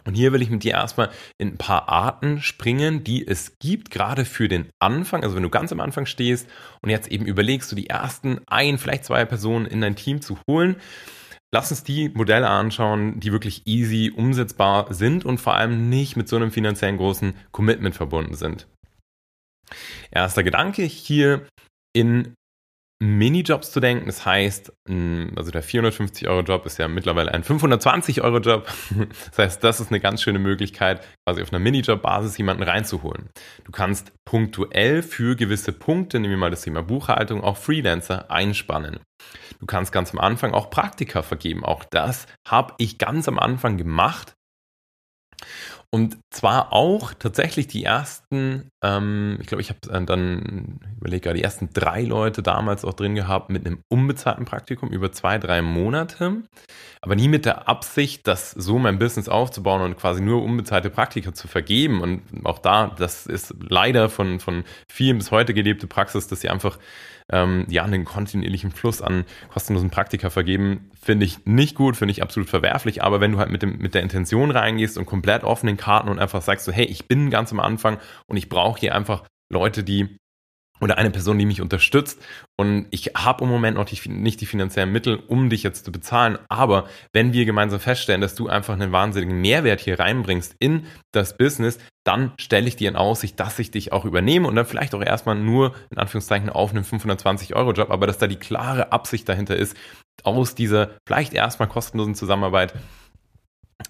Und 0.07 0.13
hier 0.13 0.31
will 0.31 0.42
ich 0.42 0.50
mit 0.50 0.63
dir 0.63 0.71
erstmal 0.71 1.09
in 1.38 1.50
ein 1.50 1.57
paar 1.57 1.89
Arten 1.89 2.42
springen, 2.42 3.04
die 3.04 3.27
es 3.27 3.59
gibt, 3.59 3.92
gerade 3.92 4.24
für 4.24 4.48
den 4.48 4.69
Anfang. 4.80 5.21
Also 5.21 5.36
wenn 5.36 5.44
du 5.44 5.50
ganz 5.50 5.74
am 5.74 5.81
Anfang 5.81 6.06
stehst 6.06 6.50
und 6.81 6.89
jetzt 6.89 7.12
eben 7.12 7.25
überlegst, 7.25 7.69
du 7.69 7.75
die 7.75 7.89
ersten 7.89 8.39
ein, 8.48 8.77
vielleicht 8.77 9.04
zwei 9.04 9.25
Personen 9.25 9.65
in 9.65 9.81
dein 9.81 9.98
Team 9.98 10.21
zu 10.21 10.38
holen. 10.50 10.77
Lass 11.54 11.71
uns 11.71 11.83
die 11.83 12.07
Modelle 12.09 12.48
anschauen, 12.48 13.19
die 13.19 13.33
wirklich 13.33 13.68
easy 13.68 14.12
umsetzbar 14.15 14.94
sind 14.94 15.25
und 15.25 15.39
vor 15.39 15.56
allem 15.56 15.89
nicht 15.89 16.15
mit 16.15 16.30
so 16.30 16.38
einem 16.38 16.51
finanziellen 16.51 16.98
großen 16.98 17.33
Commitment 17.51 17.95
verbunden 17.95 18.36
sind. 18.36 18.65
Erster 20.09 20.44
Gedanke 20.44 20.83
hier 20.83 21.45
in 21.94 22.33
Minijobs 22.99 23.71
zu 23.71 23.79
denken. 23.79 24.07
Das 24.07 24.25
heißt, 24.25 24.73
also 24.88 25.51
der 25.51 25.63
450-Euro-Job 25.63 26.65
ist 26.65 26.79
ja 26.79 26.88
mittlerweile 26.88 27.31
ein 27.33 27.44
520-Euro-Job. 27.44 28.67
Das 29.29 29.38
heißt, 29.38 29.63
das 29.63 29.79
ist 29.79 29.91
eine 29.91 29.99
ganz 29.99 30.21
schöne 30.21 30.39
Möglichkeit, 30.39 31.05
quasi 31.25 31.41
auf 31.41 31.51
einer 31.51 31.59
Minijob-Basis 31.59 32.38
jemanden 32.38 32.63
reinzuholen. 32.63 33.29
Du 33.65 33.71
kannst 33.71 34.11
punktuell 34.25 35.03
für 35.03 35.35
gewisse 35.35 35.71
Punkte, 35.71 36.19
nehmen 36.19 36.31
wir 36.31 36.38
mal 36.38 36.51
das 36.51 36.61
Thema 36.61 36.81
Buchhaltung, 36.81 37.44
auch 37.44 37.57
Freelancer 37.57 38.31
einspannen. 38.31 38.99
Du 39.59 39.65
kannst 39.65 39.91
ganz 39.91 40.11
am 40.11 40.19
Anfang 40.19 40.53
auch 40.53 40.69
Praktika 40.69 41.21
vergeben. 41.21 41.63
Auch 41.63 41.83
das 41.83 42.27
habe 42.47 42.73
ich 42.77 42.97
ganz 42.97 43.27
am 43.27 43.38
Anfang 43.38 43.77
gemacht. 43.77 44.35
Und 45.89 46.18
zwar 46.31 46.74
auch 46.74 47.13
tatsächlich 47.13 47.68
die 47.68 47.86
ersten, 47.86 48.72
ähm, 48.84 49.38
ich 49.39 49.48
glaube, 49.48 49.62
ich 49.62 49.69
habe 49.69 49.80
äh, 49.89 50.04
dann, 50.04 50.80
überlege 50.98 51.22
gerade, 51.22 51.38
die 51.38 51.44
ersten 51.44 51.69
drei 51.74 52.01
Leute 52.01 52.44
damals 52.44 52.84
auch 52.84 52.94
drin 52.94 53.16
gehabt 53.16 53.50
mit 53.50 53.66
einem 53.66 53.80
unbezahlten 53.88 54.44
Praktikum 54.44 54.89
über 54.89 55.13
zwei, 55.13 55.38
drei 55.38 55.62
Monate. 55.62 56.44
Aber 57.01 57.16
nie 57.16 57.30
mit 57.30 57.45
der 57.45 57.69
Absicht, 57.69 58.28
das 58.28 58.51
so 58.51 58.80
mein 58.80 59.00
Business 59.00 59.30
aufzubauen 59.30 59.81
und 59.81 59.95
quasi 59.95 60.22
nur 60.22 60.44
unbezahlte 60.44 60.89
Praktika 60.89 61.34
zu 61.34 61.48
vergeben. 61.48 62.01
Und 62.01 62.45
auch 62.45 62.60
da, 62.60 62.88
das 62.88 63.25
ist 63.25 63.56
leider 63.57 64.10
von, 64.10 64.42
von 64.42 64.66
vielen 64.92 65.19
bis 65.19 65.31
heute 65.31 65.54
gelebte 65.54 65.88
Praxis, 65.88 66.28
dass 66.28 66.42
sie 66.42 66.50
einfach 66.50 66.80
ähm, 67.31 67.65
ja, 67.69 67.83
einen 67.83 68.06
kontinuierlichen 68.06 68.71
Fluss 68.71 69.01
an 69.01 69.25
kostenlosen 69.50 69.89
Praktika 69.89 70.29
vergeben, 70.29 70.89
finde 71.00 71.25
ich 71.25 71.45
nicht 71.45 71.75
gut, 71.75 71.97
finde 71.97 72.12
ich 72.12 72.24
absolut 72.24 72.50
verwerflich. 72.50 73.03
Aber 73.03 73.19
wenn 73.19 73.33
du 73.33 73.39
halt 73.39 73.50
mit, 73.50 73.62
dem, 73.62 73.77
mit 73.77 73.94
der 73.94 74.03
Intention 74.03 74.51
reingehst 74.51 74.97
und 74.97 75.06
komplett 75.06 75.44
offenen 75.44 75.77
Karten 75.77 76.09
und 76.09 76.19
einfach 76.19 76.41
sagst 76.41 76.65
so, 76.65 76.71
hey, 76.71 76.85
ich 76.85 77.07
bin 77.07 77.29
ganz 77.29 77.51
am 77.51 77.59
Anfang 77.59 77.97
und 78.27 78.38
ich 78.38 78.50
brauche 78.50 78.79
hier 78.79 78.95
einfach 78.95 79.24
Leute, 79.50 79.83
die 79.83 80.18
oder 80.79 80.97
eine 80.97 81.12
Person, 81.12 81.38
die 81.39 81.45
mich 81.45 81.62
unterstützt. 81.62 82.21
Und 82.56 82.88
ich 82.91 83.12
habe 83.15 83.44
im 83.44 83.50
Moment 83.50 83.77
noch 83.77 83.85
die, 83.85 84.09
nicht 84.09 84.41
die 84.41 84.45
finanziellen 84.45 84.91
Mittel, 84.91 85.21
um 85.27 85.50
dich 85.50 85.63
jetzt 85.63 85.85
zu 85.85 85.91
bezahlen. 85.91 86.38
Aber 86.50 86.88
wenn 87.13 87.33
wir 87.33 87.45
gemeinsam 87.45 87.79
feststellen, 87.79 88.21
dass 88.21 88.35
du 88.35 88.47
einfach 88.47 88.74
einen 88.74 88.91
wahnsinnigen 88.91 89.41
Mehrwert 89.41 89.81
hier 89.81 90.00
reinbringst 90.00 90.56
in 90.59 90.85
das 91.12 91.38
Business, 91.38 91.79
dann 92.06 92.31
stelle 92.39 92.68
ich 92.68 92.77
dir 92.77 92.89
in 92.89 92.95
Aussicht, 92.95 93.39
dass 93.39 93.59
ich 93.59 93.69
dich 93.69 93.91
auch 93.91 94.06
übernehme 94.06 94.47
und 94.47 94.56
dann 94.56 94.65
vielleicht 94.65 94.95
auch 94.95 95.03
erstmal 95.03 95.35
nur 95.35 95.75
in 95.91 95.97
Anführungszeichen 95.97 96.50
auf 96.50 96.71
einen 96.71 96.85
520-Euro-Job, 96.85 97.91
aber 97.91 98.07
dass 98.07 98.18
da 98.18 98.27
die 98.27 98.38
klare 98.38 98.94
Absicht 98.94 99.27
dahinter 99.27 99.57
ist, 99.57 99.75
aus 100.23 100.56
dieser 100.56 100.91
vielleicht 101.06 101.33
erstmal 101.33 101.68
kostenlosen 101.68 102.15
Zusammenarbeit 102.15 102.73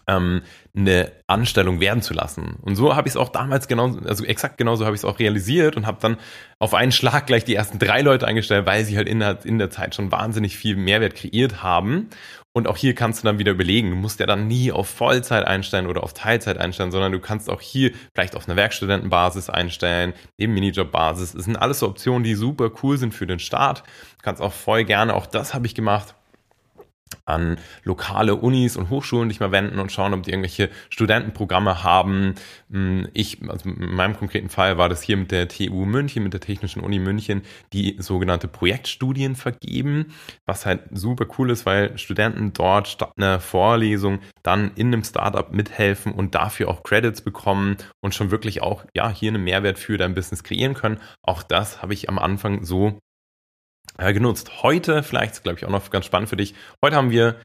ähm, 0.07 0.41
eine 0.75 1.11
Anstellung 1.27 1.79
werden 1.79 2.01
zu 2.01 2.13
lassen. 2.13 2.57
Und 2.61 2.75
so 2.75 2.95
habe 2.95 3.07
ich 3.07 3.13
es 3.13 3.17
auch 3.17 3.29
damals 3.29 3.67
genau, 3.67 3.97
also 4.05 4.23
exakt 4.23 4.57
genauso 4.57 4.85
habe 4.85 4.95
ich 4.95 5.01
es 5.01 5.05
auch 5.05 5.19
realisiert 5.19 5.75
und 5.75 5.85
habe 5.85 5.97
dann 6.01 6.17
auf 6.59 6.73
einen 6.73 6.91
Schlag 6.91 7.27
gleich 7.27 7.43
die 7.43 7.55
ersten 7.55 7.79
drei 7.79 8.01
Leute 8.01 8.27
eingestellt, 8.27 8.65
weil 8.65 8.85
sie 8.85 8.95
halt 8.95 9.07
in 9.07 9.19
der, 9.19 9.43
in 9.43 9.57
der 9.57 9.69
Zeit 9.69 9.95
schon 9.95 10.11
wahnsinnig 10.11 10.57
viel 10.57 10.75
Mehrwert 10.75 11.15
kreiert 11.15 11.61
haben. 11.61 12.09
Und 12.53 12.67
auch 12.67 12.77
hier 12.77 12.95
kannst 12.95 13.21
du 13.21 13.27
dann 13.27 13.37
wieder 13.37 13.51
überlegen, 13.51 13.91
du 13.91 13.95
musst 13.95 14.19
ja 14.19 14.25
dann 14.25 14.47
nie 14.47 14.71
auf 14.71 14.87
Vollzeit 14.89 15.45
einstellen 15.45 15.85
oder 15.85 16.01
auf 16.01 16.13
Teilzeit 16.13 16.57
einstellen, 16.57 16.91
sondern 16.91 17.11
du 17.11 17.19
kannst 17.19 17.51
auch 17.51 17.61
hier 17.61 17.91
vielleicht 18.15 18.35
auf 18.35 18.47
einer 18.47 18.55
Werkstudentenbasis 18.55 19.51
einstellen, 19.51 20.13
eben 20.39 20.55
Minijobbasis. 20.55 21.33
Das 21.33 21.43
sind 21.45 21.55
alles 21.55 21.79
so 21.79 21.87
Optionen, 21.87 22.23
die 22.23 22.33
super 22.33 22.71
cool 22.81 22.97
sind 22.97 23.13
für 23.13 23.27
den 23.27 23.37
Start. 23.37 23.83
Du 24.17 24.23
kannst 24.23 24.41
auch 24.41 24.53
voll 24.53 24.85
gerne, 24.85 25.13
auch 25.13 25.27
das 25.27 25.53
habe 25.53 25.67
ich 25.67 25.75
gemacht, 25.75 26.15
an 27.25 27.57
lokale 27.83 28.35
Unis 28.35 28.77
und 28.77 28.89
Hochschulen 28.89 29.29
dich 29.29 29.39
mal 29.39 29.51
wenden 29.51 29.79
und 29.79 29.91
schauen, 29.91 30.13
ob 30.13 30.23
die 30.23 30.31
irgendwelche 30.31 30.69
Studentenprogramme 30.89 31.83
haben. 31.83 32.35
Hm, 32.71 33.07
ich, 33.13 33.39
also 33.47 33.69
in 33.69 33.95
meinem 33.95 34.15
konkreten 34.15 34.49
Fall 34.49 34.77
war 34.77 34.89
das 34.89 35.01
hier 35.01 35.17
mit 35.17 35.31
der 35.31 35.47
TU 35.47 35.85
München, 35.85 36.23
mit 36.23 36.33
der 36.33 36.41
Technischen 36.41 36.81
Uni 36.81 36.99
München, 36.99 37.41
die 37.73 37.97
sogenannte 37.99 38.47
Projektstudien 38.47 39.35
vergeben, 39.35 40.13
was 40.45 40.65
halt 40.65 40.81
super 40.91 41.27
cool 41.37 41.51
ist, 41.51 41.65
weil 41.65 41.97
Studenten 41.97 42.53
dort 42.53 42.87
statt 42.87 43.11
einer 43.17 43.39
Vorlesung 43.39 44.19
dann 44.43 44.71
in 44.75 44.87
einem 44.87 45.03
Startup 45.03 45.51
mithelfen 45.51 46.13
und 46.13 46.35
dafür 46.35 46.69
auch 46.69 46.83
Credits 46.83 47.21
bekommen 47.21 47.77
und 48.01 48.15
schon 48.15 48.31
wirklich 48.31 48.61
auch, 48.61 48.85
ja, 48.95 49.09
hier 49.09 49.31
einen 49.31 49.43
Mehrwert 49.43 49.79
für 49.79 49.97
dein 49.97 50.15
Business 50.15 50.43
kreieren 50.43 50.73
können. 50.73 50.99
Auch 51.21 51.43
das 51.43 51.81
habe 51.81 51.93
ich 51.93 52.09
am 52.09 52.19
Anfang 52.19 52.63
so 52.63 52.99
äh, 53.97 54.13
genutzt. 54.13 54.63
Heute, 54.63 55.03
vielleicht 55.03 55.43
glaube 55.43 55.59
ich 55.59 55.65
auch 55.65 55.69
noch 55.69 55.89
ganz 55.89 56.05
spannend 56.05 56.29
für 56.29 56.37
dich, 56.37 56.53
heute 56.83 56.95
haben 56.95 57.11
wir 57.11 57.37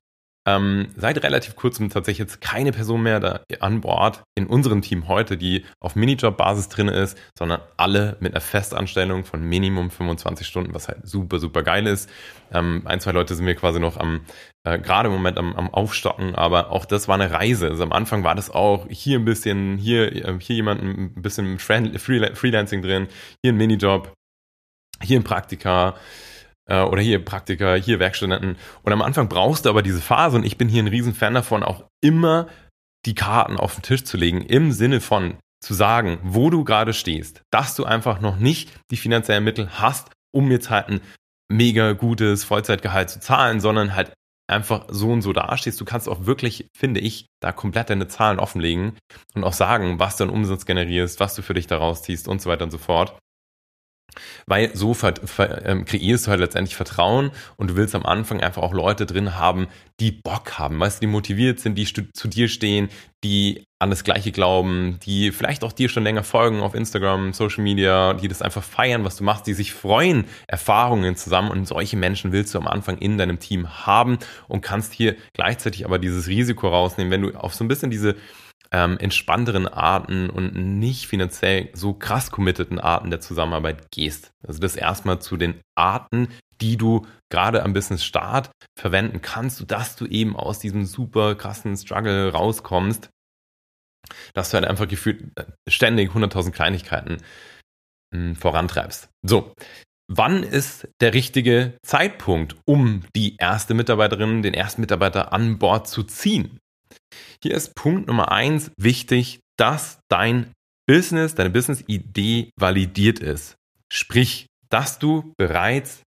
ähm, 0.44 0.88
seit 0.96 1.22
relativ 1.22 1.54
kurzem 1.54 1.88
tatsächlich 1.88 2.18
jetzt 2.18 2.40
keine 2.40 2.72
Person 2.72 3.02
mehr 3.02 3.20
da 3.20 3.40
an 3.60 3.80
Bord 3.80 4.24
in 4.34 4.46
unserem 4.46 4.82
Team 4.82 5.06
heute, 5.06 5.36
die 5.36 5.64
auf 5.78 5.94
Minijob-Basis 5.94 6.68
drin 6.68 6.88
ist, 6.88 7.16
sondern 7.38 7.60
alle 7.76 8.16
mit 8.20 8.32
einer 8.32 8.40
Festanstellung 8.40 9.24
von 9.24 9.42
Minimum 9.44 9.90
25 9.90 10.46
Stunden, 10.46 10.74
was 10.74 10.88
halt 10.88 11.06
super, 11.06 11.38
super 11.38 11.62
geil 11.62 11.86
ist. 11.86 12.10
Ähm, 12.52 12.82
ein, 12.86 12.98
zwei 12.98 13.12
Leute 13.12 13.34
sind 13.36 13.44
mir 13.44 13.54
quasi 13.54 13.78
noch 13.78 13.96
am, 13.96 14.22
äh, 14.64 14.80
gerade 14.80 15.08
im 15.08 15.14
Moment 15.14 15.38
am, 15.38 15.54
am 15.54 15.72
Aufstocken, 15.72 16.34
aber 16.34 16.72
auch 16.72 16.86
das 16.86 17.06
war 17.06 17.14
eine 17.14 17.30
Reise. 17.30 17.68
Also 17.68 17.84
am 17.84 17.92
Anfang 17.92 18.24
war 18.24 18.34
das 18.34 18.50
auch 18.50 18.88
hier 18.90 19.20
ein 19.20 19.24
bisschen, 19.24 19.78
hier, 19.78 20.12
äh, 20.12 20.38
hier 20.40 20.56
jemand 20.56 20.82
ein 20.82 21.22
bisschen 21.22 21.60
Freelancing 21.60 22.82
drin, 22.82 23.06
hier 23.44 23.52
ein 23.52 23.56
Minijob, 23.56 24.12
hier 25.00 25.20
ein 25.20 25.24
Praktika, 25.24 25.94
äh, 26.68 26.82
oder 26.82 27.02
hier 27.02 27.24
Praktiker, 27.24 27.76
hier 27.76 27.98
Werkstudenten. 27.98 28.56
Und 28.82 28.92
am 28.92 29.02
Anfang 29.02 29.28
brauchst 29.28 29.64
du 29.64 29.70
aber 29.70 29.82
diese 29.82 30.00
Phase 30.00 30.36
und 30.36 30.44
ich 30.44 30.58
bin 30.58 30.68
hier 30.68 30.82
ein 30.82 30.88
Riesenfan 30.88 31.34
davon, 31.34 31.62
auch 31.62 31.84
immer 32.00 32.48
die 33.06 33.14
Karten 33.14 33.56
auf 33.56 33.74
den 33.74 33.82
Tisch 33.82 34.04
zu 34.04 34.16
legen, 34.16 34.42
im 34.42 34.72
Sinne 34.72 35.00
von 35.00 35.38
zu 35.60 35.74
sagen, 35.74 36.18
wo 36.22 36.50
du 36.50 36.64
gerade 36.64 36.92
stehst, 36.92 37.42
dass 37.50 37.74
du 37.74 37.84
einfach 37.84 38.20
noch 38.20 38.36
nicht 38.36 38.72
die 38.90 38.96
finanziellen 38.96 39.44
Mittel 39.44 39.68
hast, 39.80 40.10
um 40.32 40.50
jetzt 40.50 40.70
halt 40.70 40.88
ein 40.88 41.00
mega 41.48 41.92
gutes 41.92 42.44
Vollzeitgehalt 42.44 43.10
zu 43.10 43.20
zahlen, 43.20 43.60
sondern 43.60 43.94
halt 43.94 44.12
einfach 44.48 44.86
so 44.88 45.10
und 45.10 45.22
so 45.22 45.32
dastehst. 45.32 45.80
Du 45.80 45.84
kannst 45.84 46.08
auch 46.08 46.26
wirklich, 46.26 46.66
finde 46.76 47.00
ich, 47.00 47.26
da 47.40 47.52
komplett 47.52 47.90
deine 47.90 48.08
Zahlen 48.08 48.40
offenlegen 48.40 48.96
und 49.34 49.44
auch 49.44 49.52
sagen, 49.52 49.98
was 49.98 50.16
du 50.16 50.24
an 50.24 50.30
Umsatz 50.30 50.66
generierst, 50.66 51.20
was 51.20 51.34
du 51.34 51.42
für 51.42 51.54
dich 51.54 51.66
daraus 51.66 52.02
ziehst 52.02 52.28
und 52.28 52.42
so 52.42 52.50
weiter 52.50 52.64
und 52.64 52.70
so 52.70 52.78
fort. 52.78 53.18
Weil 54.46 54.74
so 54.74 54.96
ähm, 55.38 55.84
kreierst 55.84 56.26
du 56.26 56.30
halt 56.30 56.40
letztendlich 56.40 56.76
Vertrauen 56.76 57.30
und 57.56 57.70
du 57.70 57.76
willst 57.76 57.94
am 57.94 58.04
Anfang 58.04 58.40
einfach 58.40 58.62
auch 58.62 58.72
Leute 58.72 59.06
drin 59.06 59.36
haben, 59.36 59.68
die 60.00 60.10
Bock 60.10 60.58
haben, 60.58 60.80
weißt 60.80 60.98
du, 60.98 61.06
die 61.06 61.12
motiviert 61.12 61.60
sind, 61.60 61.76
die 61.76 61.84
zu 61.84 62.28
dir 62.28 62.48
stehen, 62.48 62.88
die 63.24 63.64
an 63.78 63.90
das 63.90 64.04
Gleiche 64.04 64.32
glauben, 64.32 64.98
die 65.04 65.30
vielleicht 65.32 65.64
auch 65.64 65.72
dir 65.72 65.88
schon 65.88 66.02
länger 66.02 66.24
folgen 66.24 66.60
auf 66.60 66.74
Instagram, 66.74 67.32
Social 67.32 67.62
Media, 67.62 68.14
die 68.14 68.28
das 68.28 68.42
einfach 68.42 68.62
feiern, 68.62 69.04
was 69.04 69.16
du 69.16 69.24
machst, 69.24 69.46
die 69.46 69.54
sich 69.54 69.72
freuen, 69.72 70.24
Erfahrungen 70.46 71.16
zusammen 71.16 71.50
und 71.50 71.66
solche 71.66 71.96
Menschen 71.96 72.32
willst 72.32 72.54
du 72.54 72.58
am 72.58 72.66
Anfang 72.66 72.98
in 72.98 73.18
deinem 73.18 73.38
Team 73.38 73.86
haben 73.86 74.18
und 74.48 74.60
kannst 74.60 74.92
hier 74.92 75.16
gleichzeitig 75.34 75.84
aber 75.84 75.98
dieses 75.98 76.26
Risiko 76.26 76.68
rausnehmen, 76.68 77.12
wenn 77.12 77.22
du 77.22 77.30
auf 77.30 77.54
so 77.54 77.64
ein 77.64 77.68
bisschen 77.68 77.90
diese 77.90 78.16
ähm, 78.72 78.98
entspannteren 78.98 79.68
Arten 79.68 80.30
und 80.30 80.54
nicht 80.54 81.06
finanziell 81.06 81.68
so 81.74 81.92
krass 81.92 82.30
committeden 82.30 82.80
Arten 82.80 83.10
der 83.10 83.20
Zusammenarbeit 83.20 83.90
gehst. 83.90 84.32
Also 84.46 84.60
das 84.60 84.76
erstmal 84.76 85.20
zu 85.20 85.36
den 85.36 85.60
Arten, 85.76 86.28
die 86.60 86.76
du 86.76 87.06
gerade 87.30 87.62
am 87.62 87.74
Business 87.74 88.04
Start 88.04 88.50
verwenden 88.78 89.20
kannst, 89.20 89.70
dass 89.70 89.96
du 89.96 90.06
eben 90.06 90.36
aus 90.36 90.58
diesem 90.58 90.86
super 90.86 91.34
krassen 91.34 91.76
Struggle 91.76 92.32
rauskommst, 92.32 93.10
dass 94.32 94.50
du 94.50 94.54
halt 94.54 94.66
einfach 94.66 94.88
gefühlt 94.88 95.22
äh, 95.36 95.44
ständig 95.68 96.10
100.000 96.10 96.52
Kleinigkeiten 96.52 97.18
mh, 98.14 98.18
hm, 98.18 98.36
vorantreibst. 98.36 99.10
So, 99.22 99.52
wann 100.08 100.42
ist 100.42 100.88
der 101.00 101.12
richtige 101.12 101.74
Zeitpunkt, 101.84 102.56
um 102.64 103.02
die 103.14 103.36
erste 103.36 103.74
Mitarbeiterin, 103.74 104.42
den 104.42 104.54
ersten 104.54 104.80
Mitarbeiter 104.80 105.32
an 105.32 105.58
Bord 105.58 105.88
zu 105.88 106.04
ziehen? 106.04 106.58
Hier 107.42 107.54
ist 107.54 107.74
Punkt 107.74 108.06
Nummer 108.06 108.32
eins 108.32 108.70
wichtig, 108.78 109.40
dass 109.58 109.98
dein 110.08 110.52
Business, 110.86 111.34
deine 111.34 111.50
Business-Idee 111.50 112.50
validiert 112.58 113.20
ist. 113.20 113.56
Sprich, 113.92 114.46
dass 114.68 114.98
du 114.98 115.32
bereits 115.36 116.02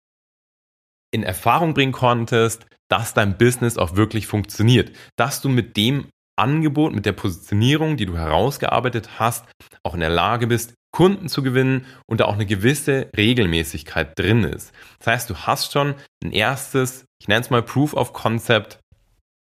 in 1.12 1.22
Erfahrung 1.22 1.74
bringen 1.74 1.92
konntest, 1.92 2.66
dass 2.88 3.14
dein 3.14 3.36
Business 3.36 3.76
auch 3.76 3.96
wirklich 3.96 4.26
funktioniert. 4.26 4.96
Dass 5.16 5.40
du 5.40 5.48
mit 5.48 5.76
dem 5.76 6.08
Angebot, 6.38 6.94
mit 6.94 7.06
der 7.06 7.12
Positionierung, 7.12 7.96
die 7.96 8.06
du 8.06 8.16
herausgearbeitet 8.16 9.18
hast, 9.18 9.44
auch 9.82 9.94
in 9.94 10.00
der 10.00 10.10
Lage 10.10 10.46
bist, 10.46 10.74
Kunden 10.94 11.28
zu 11.28 11.42
gewinnen 11.42 11.86
und 12.06 12.20
da 12.20 12.26
auch 12.26 12.34
eine 12.34 12.46
gewisse 12.46 13.10
Regelmäßigkeit 13.16 14.18
drin 14.18 14.44
ist. 14.44 14.72
Das 14.98 15.06
heißt, 15.06 15.30
du 15.30 15.36
hast 15.36 15.72
schon 15.72 15.94
ein 16.22 16.32
erstes, 16.32 17.04
ich 17.20 17.28
nenne 17.28 17.40
es 17.40 17.50
mal 17.50 17.62
Proof 17.62 17.94
of 17.94 18.12
Concept 18.12 18.78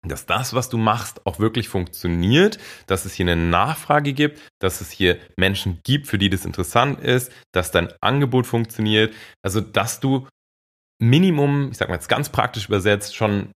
dass 0.07 0.27
das, 0.27 0.53
was 0.53 0.69
du 0.69 0.79
machst, 0.79 1.25
auch 1.27 1.39
wirklich 1.39 1.69
funktioniert, 1.69 2.59
dass 2.87 3.05
es 3.05 3.15
hier 3.15 3.25
eine 3.27 3.37
Nachfrage 3.37 4.13
gibt, 4.13 4.41
dass 4.61 4.81
es 4.81 4.91
hier 4.91 5.19
Menschen 5.37 5.81
gibt, 5.85 6.09
für 6.09 6.19
die 6.19 6.31
das 6.31 6.45
interessant 6.45 7.01
ist, 7.01 7.31
dass 7.53 7.71
dein 7.71 7.89
Angebot 8.01 8.47
funktioniert, 8.47 9.15
also 9.43 9.61
dass 9.61 10.01
du 10.01 10.27
Minimum, 11.01 11.71
ich 11.71 11.79
sag 11.79 11.89
mal 11.89 11.97
jetzt 11.97 12.09
ganz 12.09 12.29
praktisch 12.29 12.67
übersetzt, 12.67 13.17
schon 13.17 13.51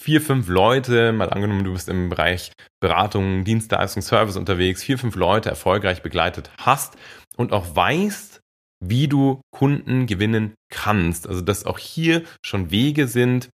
vier, 0.00 0.20
fünf 0.20 0.48
Leute, 0.48 1.12
mal 1.12 1.30
angenommen, 1.30 1.64
du 1.64 1.72
bist 1.72 1.88
im 1.88 2.08
Bereich 2.08 2.52
Beratung, 2.80 3.44
Dienstleistung, 3.44 4.02
Service 4.02 4.36
unterwegs, 4.36 4.82
vier, 4.82 4.98
fünf 4.98 5.14
Leute 5.14 5.50
erfolgreich 5.50 6.02
begleitet 6.02 6.50
hast 6.58 6.96
und 7.36 7.52
auch 7.52 7.76
weißt, 7.76 8.40
wie 8.80 9.08
du 9.08 9.40
Kunden 9.52 10.06
gewinnen 10.06 10.54
kannst. 10.70 11.28
Also 11.28 11.40
dass 11.40 11.64
auch 11.64 11.78
hier 11.78 12.22
schon 12.44 12.70
Wege 12.70 13.06
sind, 13.06 13.48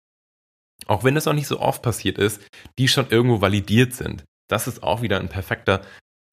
auch 0.87 1.03
wenn 1.03 1.15
das 1.15 1.27
auch 1.27 1.33
nicht 1.33 1.47
so 1.47 1.59
oft 1.59 1.81
passiert 1.81 2.17
ist, 2.17 2.41
die 2.77 2.87
schon 2.87 3.09
irgendwo 3.09 3.41
validiert 3.41 3.93
sind. 3.93 4.23
Das 4.49 4.67
ist 4.67 4.83
auch 4.83 5.01
wieder 5.01 5.19
ein 5.19 5.29
perfekter 5.29 5.81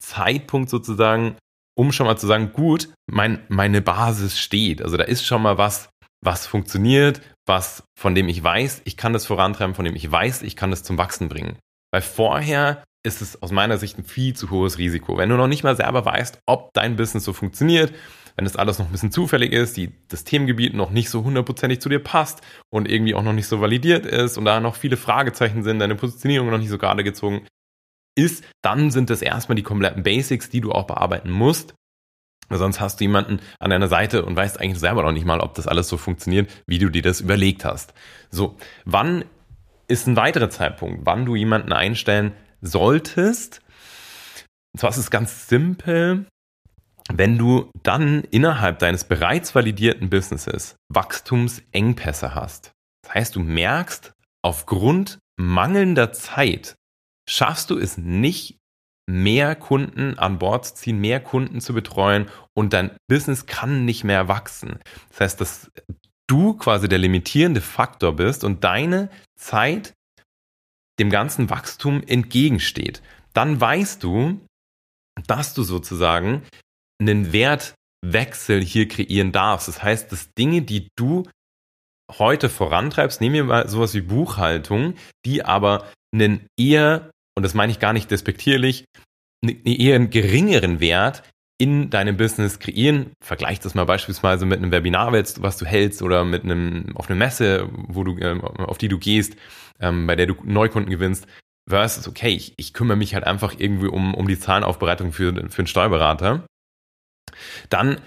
Zeitpunkt 0.03 0.69
sozusagen, 0.69 1.37
um 1.77 1.91
schon 1.91 2.07
mal 2.07 2.17
zu 2.17 2.27
sagen, 2.27 2.51
gut, 2.53 2.89
mein, 3.09 3.43
meine 3.49 3.81
Basis 3.81 4.39
steht. 4.39 4.81
Also 4.81 4.97
da 4.97 5.03
ist 5.03 5.25
schon 5.25 5.41
mal 5.41 5.57
was, 5.57 5.89
was 6.23 6.47
funktioniert, 6.47 7.21
was, 7.45 7.83
von 7.97 8.15
dem 8.15 8.29
ich 8.29 8.43
weiß, 8.43 8.81
ich 8.85 8.97
kann 8.97 9.13
das 9.13 9.25
vorantreiben, 9.25 9.75
von 9.75 9.85
dem 9.85 9.95
ich 9.95 10.11
weiß, 10.11 10.41
ich 10.41 10.55
kann 10.55 10.71
das 10.71 10.83
zum 10.83 10.97
Wachsen 10.97 11.29
bringen. 11.29 11.57
Weil 11.91 12.01
vorher 12.01 12.83
ist 13.05 13.21
es 13.21 13.41
aus 13.41 13.51
meiner 13.51 13.77
Sicht 13.77 13.97
ein 13.97 14.03
viel 14.03 14.35
zu 14.35 14.49
hohes 14.49 14.77
Risiko. 14.77 15.17
Wenn 15.17 15.29
du 15.29 15.37
noch 15.37 15.47
nicht 15.47 15.63
mal 15.63 15.75
selber 15.75 16.03
weißt, 16.03 16.39
ob 16.45 16.73
dein 16.73 16.95
Business 16.95 17.23
so 17.23 17.33
funktioniert, 17.33 17.93
wenn 18.37 18.45
das 18.45 18.55
alles 18.55 18.77
noch 18.77 18.85
ein 18.85 18.91
bisschen 18.91 19.11
zufällig 19.11 19.51
ist, 19.51 19.75
die, 19.77 19.91
das 20.09 20.23
Themengebiet 20.23 20.75
noch 20.75 20.91
nicht 20.91 21.09
so 21.09 21.23
hundertprozentig 21.23 21.81
zu 21.81 21.89
dir 21.89 21.99
passt 21.99 22.41
und 22.69 22.89
irgendwie 22.89 23.15
auch 23.15 23.23
noch 23.23 23.33
nicht 23.33 23.47
so 23.47 23.59
validiert 23.59 24.05
ist 24.05 24.37
und 24.37 24.45
da 24.45 24.59
noch 24.59 24.75
viele 24.75 24.95
Fragezeichen 24.95 25.63
sind, 25.63 25.79
deine 25.79 25.95
Positionierung 25.95 26.51
noch 26.51 26.59
nicht 26.59 26.69
so 26.69 26.77
gerade 26.77 27.03
gezogen 27.03 27.47
ist, 28.15 28.43
dann 28.61 28.91
sind 28.91 29.09
das 29.09 29.23
erstmal 29.23 29.55
die 29.55 29.63
kompletten 29.63 30.03
Basics, 30.03 30.49
die 30.49 30.61
du 30.61 30.71
auch 30.71 30.85
bearbeiten 30.85 31.31
musst. 31.31 31.73
Sonst 32.49 32.79
hast 32.79 32.99
du 32.99 33.05
jemanden 33.05 33.39
an 33.59 33.71
deiner 33.71 33.87
Seite 33.87 34.23
und 34.23 34.35
weißt 34.35 34.61
eigentlich 34.61 34.79
selber 34.79 35.03
noch 35.03 35.11
nicht 35.11 35.25
mal, 35.25 35.41
ob 35.41 35.55
das 35.55 35.67
alles 35.67 35.89
so 35.89 35.97
funktioniert, 35.97 36.49
wie 36.67 36.79
du 36.79 36.89
dir 36.89 37.01
das 37.01 37.21
überlegt 37.21 37.65
hast. 37.65 37.93
So, 38.29 38.55
wann 38.85 39.25
ist 39.87 40.07
ein 40.07 40.15
weiterer 40.15 40.49
Zeitpunkt, 40.49 41.05
wann 41.05 41.25
du 41.25 41.35
jemanden 41.35 41.73
einstellen 41.73 42.33
solltest? 42.61 43.61
Und 44.73 44.79
zwar 44.79 44.91
ist 44.91 44.97
es 44.97 45.11
ganz 45.11 45.47
simpel 45.47 46.27
wenn 47.11 47.37
du 47.37 47.71
dann 47.83 48.23
innerhalb 48.31 48.79
deines 48.79 49.03
bereits 49.05 49.55
validierten 49.55 50.09
Businesses 50.09 50.75
Wachstumsengpässe 50.89 52.35
hast. 52.35 52.71
Das 53.03 53.15
heißt, 53.15 53.35
du 53.35 53.39
merkst, 53.39 54.13
aufgrund 54.43 55.19
mangelnder 55.39 56.11
Zeit 56.11 56.75
schaffst 57.29 57.69
du 57.69 57.77
es 57.77 57.97
nicht, 57.97 58.57
mehr 59.09 59.55
Kunden 59.55 60.19
an 60.19 60.37
Bord 60.37 60.65
zu 60.65 60.75
ziehen, 60.75 60.99
mehr 60.99 61.21
Kunden 61.21 61.61
zu 61.61 61.73
betreuen 61.73 62.29
und 62.53 62.73
dein 62.73 62.91
Business 63.07 63.45
kann 63.45 63.85
nicht 63.85 64.03
mehr 64.03 64.27
wachsen. 64.27 64.79
Das 65.09 65.21
heißt, 65.21 65.41
dass 65.41 65.71
du 66.27 66.55
quasi 66.55 66.89
der 66.89 66.99
limitierende 66.99 67.61
Faktor 67.61 68.15
bist 68.15 68.43
und 68.43 68.63
deine 68.63 69.09
Zeit 69.39 69.93
dem 70.99 71.09
ganzen 71.09 71.49
Wachstum 71.49 72.03
entgegensteht. 72.05 73.01
Dann 73.33 73.61
weißt 73.61 74.03
du, 74.03 74.41
dass 75.25 75.53
du 75.53 75.63
sozusagen 75.63 76.43
einen 76.99 77.31
Wertwechsel 77.33 78.61
hier 78.61 78.87
kreieren 78.87 79.31
darfst. 79.31 79.67
Das 79.67 79.83
heißt, 79.83 80.11
dass 80.11 80.33
Dinge, 80.33 80.61
die 80.61 80.89
du 80.95 81.23
heute 82.11 82.49
vorantreibst, 82.49 83.21
nehmen 83.21 83.35
wir 83.35 83.43
mal 83.43 83.69
sowas 83.69 83.93
wie 83.93 84.01
Buchhaltung, 84.01 84.95
die 85.25 85.43
aber 85.43 85.87
einen 86.13 86.47
eher, 86.57 87.11
und 87.35 87.43
das 87.43 87.53
meine 87.53 87.71
ich 87.71 87.79
gar 87.79 87.93
nicht 87.93 88.09
despektierlich, 88.11 88.85
einen 89.43 89.63
eher 89.65 89.95
einen 89.95 90.09
geringeren 90.09 90.79
Wert 90.79 91.23
in 91.59 91.89
deinem 91.89 92.17
Business 92.17 92.59
kreieren. 92.59 93.11
Vergleich 93.23 93.59
das 93.59 93.75
mal 93.75 93.85
beispielsweise 93.85 94.45
mit 94.45 94.59
einem 94.59 94.71
Webinar, 94.71 95.11
was 95.11 95.57
du 95.57 95.65
hältst 95.65 96.01
oder 96.01 96.23
mit 96.23 96.43
einem 96.43 96.95
auf 96.95 97.09
einer 97.09 97.17
Messe, 97.17 97.69
wo 97.71 98.03
du 98.03 98.17
ähm, 98.19 98.41
auf 98.41 98.77
die 98.77 98.87
du 98.87 98.99
gehst, 98.99 99.35
ähm, 99.79 100.07
bei 100.07 100.15
der 100.15 100.27
du 100.27 100.35
Neukunden 100.43 100.91
gewinnst. 100.91 101.27
Versus, 101.69 102.07
okay, 102.07 102.29
ich, 102.29 102.53
ich 102.57 102.73
kümmere 102.73 102.95
mich 102.95 103.13
halt 103.13 103.25
einfach 103.25 103.55
irgendwie 103.57 103.87
um, 103.87 104.13
um 104.13 104.27
die 104.27 104.39
Zahlenaufbereitung 104.39 105.11
für, 105.11 105.33
für 105.49 105.59
einen 105.59 105.67
Steuerberater. 105.67 106.45
Dann 107.69 108.01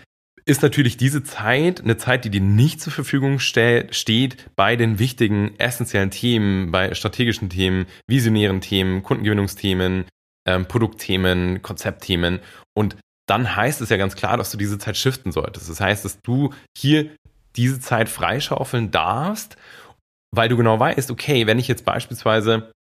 ist 0.45 0.63
natürlich 0.63 0.97
diese 0.97 1.23
Zeit 1.23 1.81
eine 1.81 1.97
Zeit, 1.97 2.25
die 2.25 2.31
dir 2.31 2.41
nicht 2.41 2.81
zur 2.81 2.93
Verfügung 2.93 3.39
steht 3.39 4.51
bei 4.57 4.77
den 4.77 4.99
wichtigen, 4.99 5.55
essentiellen 5.59 6.11
Themen, 6.11 6.73
bei 6.73 6.95
strategischen 6.95 7.51
Themen, 7.51 7.87
visionären 8.09 8.61
Themen, 8.61 9.03
Kundengewinnungsthemen, 9.03 10.07
ähm, 10.47 10.67
Produktthemen, 10.67 11.63
Konzeptthemen. 11.63 12.41
Und 12.75 12.97
dann 13.29 13.55
heißt 13.55 13.81
es 13.81 13.91
ja 13.91 13.97
ganz 13.97 14.17
klar, 14.17 14.37
dass 14.37 14.51
du 14.51 14.57
diese 14.57 14.79
Zeit 14.79 14.97
shiften 14.97 15.31
solltest. 15.31 15.69
Das 15.69 15.81
heißt, 15.81 16.05
dass 16.05 16.21
du 16.23 16.53
hier 16.77 17.11
diese 17.57 17.81
Zeit 17.81 18.09
freischaufeln 18.09 18.91
darfst, 18.91 19.57
weil 20.35 20.49
du 20.49 20.57
genau 20.57 20.79
weißt, 20.79 21.11
okay, 21.11 21.47
wenn 21.47 21.59
ich 21.59 21.69
jetzt 21.69 21.85
beispielsweise 21.85 22.73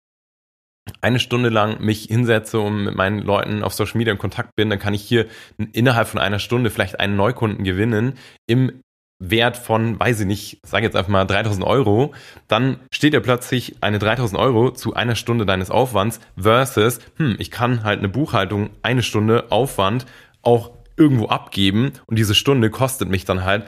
eine 1.01 1.19
Stunde 1.19 1.49
lang 1.49 1.79
mich 1.81 2.03
hinsetze 2.03 2.59
und 2.59 2.83
mit 2.83 2.95
meinen 2.95 3.19
Leuten 3.19 3.63
auf 3.63 3.73
Social 3.73 3.97
Media 3.97 4.13
in 4.13 4.19
Kontakt 4.19 4.55
bin, 4.55 4.69
dann 4.69 4.79
kann 4.79 4.93
ich 4.93 5.01
hier 5.01 5.25
innerhalb 5.73 6.07
von 6.07 6.19
einer 6.19 6.39
Stunde 6.39 6.69
vielleicht 6.69 6.99
einen 6.99 7.15
Neukunden 7.15 7.63
gewinnen 7.63 8.13
im 8.47 8.81
Wert 9.21 9.57
von, 9.57 9.99
weiß 9.99 10.21
ich 10.21 10.25
nicht, 10.25 10.59
sage 10.65 10.85
jetzt 10.85 10.95
einfach 10.95 11.11
mal 11.11 11.25
3000 11.25 11.65
Euro, 11.65 12.13
dann 12.47 12.79
steht 12.91 13.13
ja 13.13 13.19
plötzlich 13.19 13.75
eine 13.81 13.99
3000 13.99 14.39
Euro 14.39 14.71
zu 14.71 14.93
einer 14.93 15.15
Stunde 15.15 15.45
deines 15.45 15.69
Aufwands 15.69 16.21
versus, 16.37 16.99
hm, 17.17 17.35
ich 17.37 17.51
kann 17.51 17.83
halt 17.83 17.99
eine 17.99 18.07
Buchhaltung 18.07 18.69
eine 18.81 19.03
Stunde 19.03 19.51
Aufwand 19.51 20.05
auch 20.41 20.71
irgendwo 20.95 21.27
abgeben 21.27 21.91
und 22.05 22.17
diese 22.17 22.33
Stunde 22.33 22.69
kostet 22.69 23.09
mich 23.09 23.25
dann 23.25 23.43
halt 23.43 23.65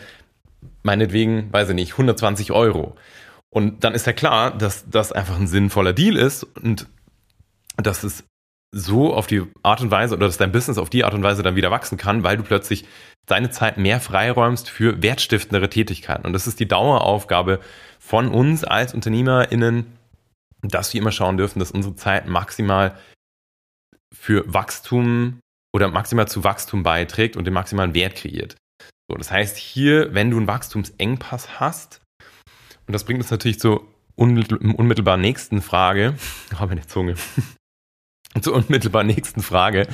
meinetwegen, 0.83 1.51
weiß 1.51 1.69
ich 1.69 1.75
nicht, 1.75 1.91
120 1.93 2.51
Euro. 2.51 2.95
Und 3.49 3.83
dann 3.83 3.93
ist 3.93 4.07
ja 4.07 4.13
klar, 4.13 4.57
dass 4.57 4.89
das 4.89 5.11
einfach 5.11 5.37
ein 5.37 5.47
sinnvoller 5.47 5.91
Deal 5.91 6.15
ist 6.15 6.43
und 6.43 6.87
dass 7.83 8.03
es 8.03 8.23
so 8.73 9.13
auf 9.13 9.27
die 9.27 9.43
Art 9.63 9.81
und 9.81 9.91
Weise 9.91 10.15
oder 10.15 10.27
dass 10.27 10.37
dein 10.37 10.51
Business 10.51 10.77
auf 10.77 10.89
die 10.89 11.03
Art 11.03 11.13
und 11.13 11.23
Weise 11.23 11.43
dann 11.43 11.55
wieder 11.55 11.71
wachsen 11.71 11.97
kann, 11.97 12.23
weil 12.23 12.37
du 12.37 12.43
plötzlich 12.43 12.85
deine 13.25 13.49
Zeit 13.49 13.77
mehr 13.77 13.99
freiräumst 13.99 14.69
für 14.69 15.01
wertstiftendere 15.03 15.69
Tätigkeiten. 15.69 16.25
Und 16.25 16.33
das 16.33 16.47
ist 16.47 16.59
die 16.59 16.67
Daueraufgabe 16.67 17.59
von 17.99 18.29
uns 18.29 18.63
als 18.63 18.93
UnternehmerInnen, 18.93 19.85
dass 20.61 20.93
wir 20.93 21.01
immer 21.01 21.11
schauen 21.11 21.37
dürfen, 21.37 21.59
dass 21.59 21.71
unsere 21.71 21.95
Zeit 21.95 22.27
maximal 22.27 22.97
für 24.13 24.43
Wachstum 24.51 25.39
oder 25.73 25.89
maximal 25.89 26.27
zu 26.27 26.43
Wachstum 26.43 26.83
beiträgt 26.83 27.35
und 27.35 27.45
den 27.45 27.53
maximalen 27.53 27.93
Wert 27.93 28.15
kreiert. 28.15 28.55
So, 29.09 29.17
das 29.17 29.31
heißt, 29.31 29.57
hier, 29.57 30.13
wenn 30.13 30.31
du 30.31 30.37
einen 30.37 30.47
Wachstumsengpass 30.47 31.59
hast, 31.59 32.01
und 32.87 32.93
das 32.93 33.03
bringt 33.03 33.21
uns 33.21 33.31
natürlich 33.31 33.59
zur 33.59 33.87
unmittelbar 34.15 35.17
nächsten 35.17 35.61
Frage, 35.61 36.15
oh, 36.61 36.65
meine 36.65 36.85
Zunge, 36.85 37.15
zur 38.41 38.53
unmittelbar 38.53 39.03
nächsten 39.03 39.41
Frage. 39.41 39.87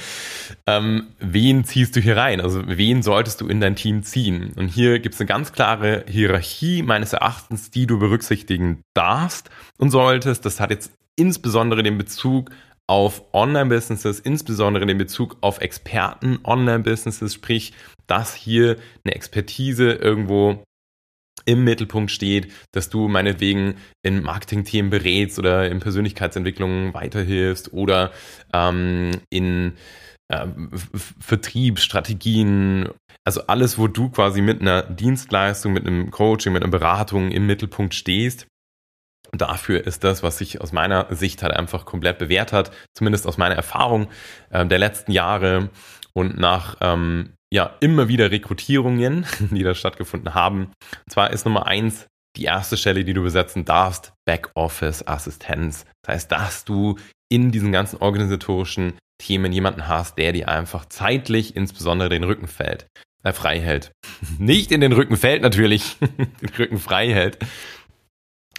Ähm, 0.67 1.08
wen 1.20 1.63
ziehst 1.63 1.96
du 1.96 2.00
hier 2.00 2.17
rein? 2.17 2.39
Also 2.39 2.63
wen 2.67 3.01
solltest 3.01 3.41
du 3.41 3.48
in 3.48 3.60
dein 3.60 3.75
Team 3.75 4.03
ziehen? 4.03 4.53
Und 4.56 4.67
hier 4.67 5.00
gibt 5.00 5.15
es 5.15 5.22
eine 5.22 5.27
ganz 5.27 5.53
klare 5.53 6.06
Hierarchie 6.08 6.84
meines 6.84 7.13
Erachtens, 7.13 7.72
die 7.72 7.88
du 7.88 7.98
berücksichtigen 8.00 8.82
darfst 8.94 9.50
und 9.77 9.89
solltest. 9.89 10.46
Das 10.46 10.60
hat 10.60 10.70
jetzt 10.70 10.91
insbesondere 11.15 11.82
den 11.82 11.98
Bezug 11.98 12.51
auf 12.86 13.24
Online-Businesses, 13.34 14.20
insbesondere 14.20 14.86
den 14.86 14.98
Bezug 14.98 15.38
auf 15.41 15.60
Experten-Online-Businesses, 15.60 17.34
sprich, 17.34 17.74
dass 18.06 18.34
hier 18.34 18.77
eine 19.03 19.15
Expertise 19.15 19.91
irgendwo 19.91 20.63
im 21.48 21.63
Mittelpunkt 21.63 22.12
steht, 22.12 22.51
dass 22.74 22.89
du 22.89 23.08
meinetwegen 23.08 23.75
in 24.04 24.22
Marketing-Themen 24.22 24.89
berätst 24.89 25.39
oder 25.39 25.70
in 25.70 25.80
Persönlichkeitsentwicklung 25.80 26.94
weiterhilfst 26.94 27.74
oder 27.74 28.12
ähm, 28.54 29.12
in 29.30 29.74
äh, 30.27 30.46
Vertriebsstrategien, 31.20 32.89
also 33.24 33.48
alles, 33.48 33.77
wo 33.77 33.88
du 33.88 34.10
quasi 34.10 34.42
mit 34.42 34.62
einer 34.62 34.84
Dienstleistung, 34.84 35.74
mit 35.74 35.88
einem 35.88 36.12
Coaching, 36.12 36.51
mit 36.51 36.63
einer 36.63 36.72
Beratung 36.72 37.32
im 37.32 37.48
Mittelpunkt 37.48 37.94
stehst. 37.94 38.48
Dafür 39.32 39.86
ist 39.86 40.04
das, 40.04 40.24
was 40.24 40.38
sich 40.38 40.62
aus 40.62 40.72
meiner 40.72 41.13
Sicht 41.16 41.44
halt 41.44 41.54
einfach 41.54 41.86
komplett 41.86 42.18
bewährt 42.18 42.51
hat, 42.54 42.72
zumindest 42.94 43.25
aus 43.25 43.38
meiner 43.38 43.56
Erfahrung 43.56 44.08
äh, 44.50 44.66
der 44.66 44.80
letzten 44.80 45.12
Jahre 45.12 45.70
und 46.13 46.38
nach 46.38 46.75
ähm, 46.82 47.37
ja 47.51 47.75
immer 47.80 48.08
wieder 48.08 48.32
Rekrutierungen, 48.32 49.25
die 49.51 49.63
da 49.63 49.75
stattgefunden 49.75 50.34
haben. 50.34 50.72
Und 51.06 51.12
zwar 51.12 51.32
ist 51.32 51.46
Nummer 51.46 51.68
eins 51.68 52.08
die 52.36 52.46
erste 52.46 52.77
Stelle, 52.77 53.04
die 53.04 53.13
du 53.13 53.24
besetzen 53.24 53.66
darfst, 53.66 54.13
Backoffice-Assistenz. 54.25 55.86
Das 56.04 56.16
heißt, 56.16 56.32
dass 56.32 56.66
du 56.66 56.98
in 57.30 57.51
diesen 57.51 57.72
ganzen 57.72 57.98
organisatorischen 57.98 58.94
Themen 59.18 59.51
jemanden 59.51 59.88
hast, 59.88 60.18
der 60.18 60.34
dir 60.34 60.48
einfach 60.48 60.86
zeitlich 60.86 61.56
insbesondere 61.56 62.10
den 62.10 62.24
Rücken 62.24 62.48
fällt, 62.48 62.88
äh, 63.24 63.34
frei 63.34 63.60
hält. 63.60 63.92
Nicht 64.38 64.72
in 64.72 64.82
den 64.82 64.94
Rücken 64.94 65.18
fällt 65.18 65.42
natürlich, 65.42 65.98
den 66.00 66.50
Rücken 66.58 66.77
frei 66.77 67.12
hält. 67.12 67.39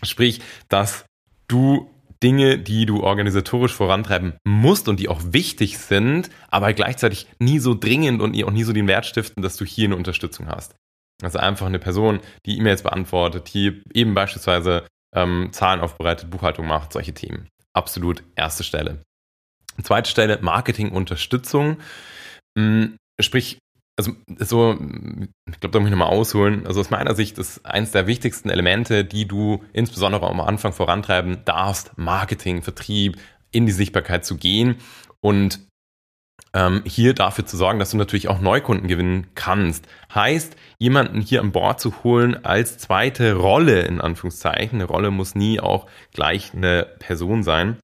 Sprich, 0.02 0.40
dass 0.68 1.04
du 1.46 1.90
Dinge, 2.22 2.58
die 2.58 2.86
du 2.86 3.02
organisatorisch 3.02 3.74
vorantreiben 3.74 4.34
musst 4.44 4.88
und 4.88 4.98
die 4.98 5.08
auch 5.08 5.20
wichtig 5.24 5.78
sind, 5.78 6.30
aber 6.48 6.72
gleichzeitig 6.72 7.26
nie 7.38 7.58
so 7.58 7.74
dringend 7.74 8.20
und 8.20 8.42
auch 8.44 8.50
nie 8.50 8.64
so 8.64 8.72
den 8.72 8.88
Wert 8.88 9.06
stiften, 9.06 9.42
dass 9.42 9.56
du 9.56 9.64
hier 9.64 9.86
eine 9.86 9.96
Unterstützung 9.96 10.48
hast. 10.48 10.74
Also 11.22 11.38
einfach 11.38 11.66
eine 11.66 11.78
Person, 11.78 12.20
die 12.46 12.58
E-Mails 12.58 12.82
beantwortet, 12.82 13.52
die 13.54 13.82
eben 13.92 14.14
beispielsweise 14.14 14.86
ähm, 15.14 15.48
Zahlen 15.52 15.80
aufbereitet, 15.80 16.30
Buchhaltung 16.30 16.66
macht, 16.66 16.92
solche 16.92 17.14
Themen. 17.14 17.48
Absolut 17.72 18.22
erste 18.36 18.64
Stelle. 18.64 19.02
Zweite 19.82 20.10
Stelle, 20.10 20.38
Marketingunterstützung. 20.40 21.78
Hm, 22.56 22.96
sprich, 23.20 23.58
also 23.98 24.12
so, 24.38 24.78
ich 25.50 25.60
glaube, 25.60 25.72
da 25.72 25.80
muss 25.80 25.88
ich 25.88 25.90
nochmal 25.90 26.08
ausholen. 26.16 26.66
Also 26.66 26.80
aus 26.80 26.90
meiner 26.90 27.16
Sicht 27.16 27.36
ist 27.36 27.66
eins 27.66 27.90
der 27.90 28.06
wichtigsten 28.06 28.48
Elemente, 28.48 29.04
die 29.04 29.26
du 29.26 29.64
insbesondere 29.72 30.28
am 30.28 30.40
Anfang 30.40 30.72
vorantreiben 30.72 31.44
darfst, 31.44 31.98
Marketing, 31.98 32.62
Vertrieb, 32.62 33.18
in 33.50 33.66
die 33.66 33.72
Sichtbarkeit 33.72 34.24
zu 34.24 34.36
gehen 34.36 34.76
und 35.20 35.66
ähm, 36.54 36.82
hier 36.86 37.12
dafür 37.12 37.44
zu 37.44 37.56
sorgen, 37.56 37.80
dass 37.80 37.90
du 37.90 37.96
natürlich 37.96 38.28
auch 38.28 38.40
Neukunden 38.40 38.86
gewinnen 38.86 39.26
kannst. 39.34 39.86
Heißt, 40.14 40.56
jemanden 40.78 41.20
hier 41.20 41.40
an 41.40 41.50
Bord 41.50 41.80
zu 41.80 42.04
holen 42.04 42.44
als 42.44 42.78
zweite 42.78 43.34
Rolle, 43.34 43.82
in 43.82 44.00
Anführungszeichen. 44.00 44.78
Eine 44.78 44.88
Rolle 44.88 45.10
muss 45.10 45.34
nie 45.34 45.58
auch 45.58 45.86
gleich 46.14 46.54
eine 46.54 46.86
Person 47.00 47.42
sein. 47.42 47.78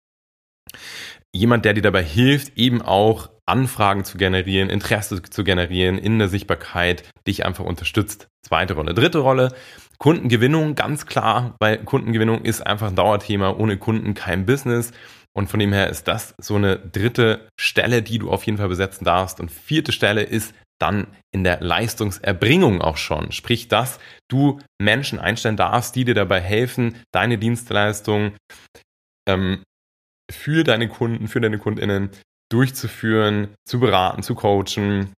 Jemand, 1.34 1.64
der 1.64 1.72
dir 1.72 1.82
dabei 1.82 2.04
hilft, 2.04 2.58
eben 2.58 2.82
auch 2.82 3.30
Anfragen 3.52 4.04
zu 4.04 4.16
generieren, 4.16 4.70
Interesse 4.70 5.20
zu 5.20 5.44
generieren 5.44 5.98
in 5.98 6.18
der 6.18 6.28
Sichtbarkeit, 6.28 7.04
dich 7.26 7.44
einfach 7.44 7.64
unterstützt. 7.64 8.28
Zweite 8.42 8.72
Rolle. 8.74 8.94
Dritte 8.94 9.18
Rolle, 9.18 9.54
Kundengewinnung, 9.98 10.74
ganz 10.74 11.04
klar, 11.04 11.54
weil 11.60 11.84
Kundengewinnung 11.84 12.42
ist 12.42 12.66
einfach 12.66 12.88
ein 12.88 12.96
Dauerthema. 12.96 13.50
Ohne 13.50 13.76
Kunden 13.76 14.14
kein 14.14 14.46
Business. 14.46 14.92
Und 15.34 15.48
von 15.50 15.60
dem 15.60 15.72
her 15.72 15.90
ist 15.90 16.08
das 16.08 16.34
so 16.40 16.56
eine 16.56 16.78
dritte 16.78 17.46
Stelle, 17.60 18.02
die 18.02 18.18
du 18.18 18.30
auf 18.30 18.44
jeden 18.44 18.56
Fall 18.56 18.68
besetzen 18.68 19.04
darfst. 19.04 19.38
Und 19.38 19.50
vierte 19.50 19.92
Stelle 19.92 20.22
ist 20.22 20.54
dann 20.80 21.06
in 21.30 21.44
der 21.44 21.60
Leistungserbringung 21.60 22.80
auch 22.80 22.96
schon. 22.96 23.32
Sprich, 23.32 23.68
dass 23.68 24.00
du 24.28 24.60
Menschen 24.80 25.18
einstellen 25.18 25.56
darfst, 25.56 25.94
die 25.94 26.06
dir 26.06 26.14
dabei 26.14 26.40
helfen, 26.40 26.96
deine 27.12 27.36
Dienstleistung 27.36 28.32
ähm, 29.28 29.62
für 30.30 30.64
deine 30.64 30.88
Kunden, 30.88 31.28
für 31.28 31.40
deine 31.40 31.58
KundInnen 31.58 32.10
durchzuführen, 32.52 33.48
zu 33.64 33.80
beraten, 33.80 34.22
zu 34.22 34.34
coachen. 34.34 35.12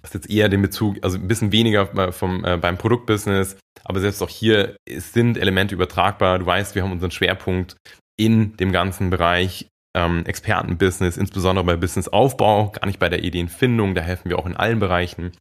Das 0.00 0.10
ist 0.10 0.14
jetzt 0.14 0.30
eher 0.30 0.48
den 0.48 0.62
Bezug, 0.62 0.98
also 1.02 1.16
ein 1.16 1.28
bisschen 1.28 1.52
weniger 1.52 2.12
vom, 2.12 2.44
äh, 2.44 2.56
beim 2.56 2.76
Produktbusiness, 2.76 3.56
aber 3.84 4.00
selbst 4.00 4.22
auch 4.22 4.28
hier 4.28 4.76
sind 4.88 5.38
Elemente 5.38 5.74
übertragbar. 5.74 6.40
Du 6.40 6.46
weißt, 6.46 6.74
wir 6.74 6.82
haben 6.82 6.92
unseren 6.92 7.12
Schwerpunkt 7.12 7.76
in 8.18 8.56
dem 8.56 8.72
ganzen 8.72 9.10
Bereich 9.10 9.68
ähm, 9.94 10.24
Expertenbusiness, 10.26 11.16
insbesondere 11.16 11.64
bei 11.64 11.76
Businessaufbau, 11.76 12.70
gar 12.70 12.86
nicht 12.86 12.98
bei 12.98 13.08
der 13.08 13.22
Ideenfindung, 13.22 13.94
da 13.94 14.00
helfen 14.00 14.28
wir 14.28 14.38
auch 14.38 14.46
in 14.46 14.56
allen 14.56 14.80
Bereichen. 14.80 15.32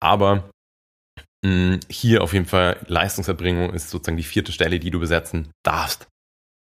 Aber 0.00 0.50
mh, 1.44 1.80
hier 1.88 2.22
auf 2.22 2.32
jeden 2.32 2.46
Fall 2.46 2.78
Leistungserbringung 2.86 3.72
ist 3.72 3.90
sozusagen 3.90 4.16
die 4.16 4.24
vierte 4.24 4.52
Stelle, 4.52 4.78
die 4.78 4.90
du 4.90 5.00
besetzen 5.00 5.50
darfst. 5.62 6.06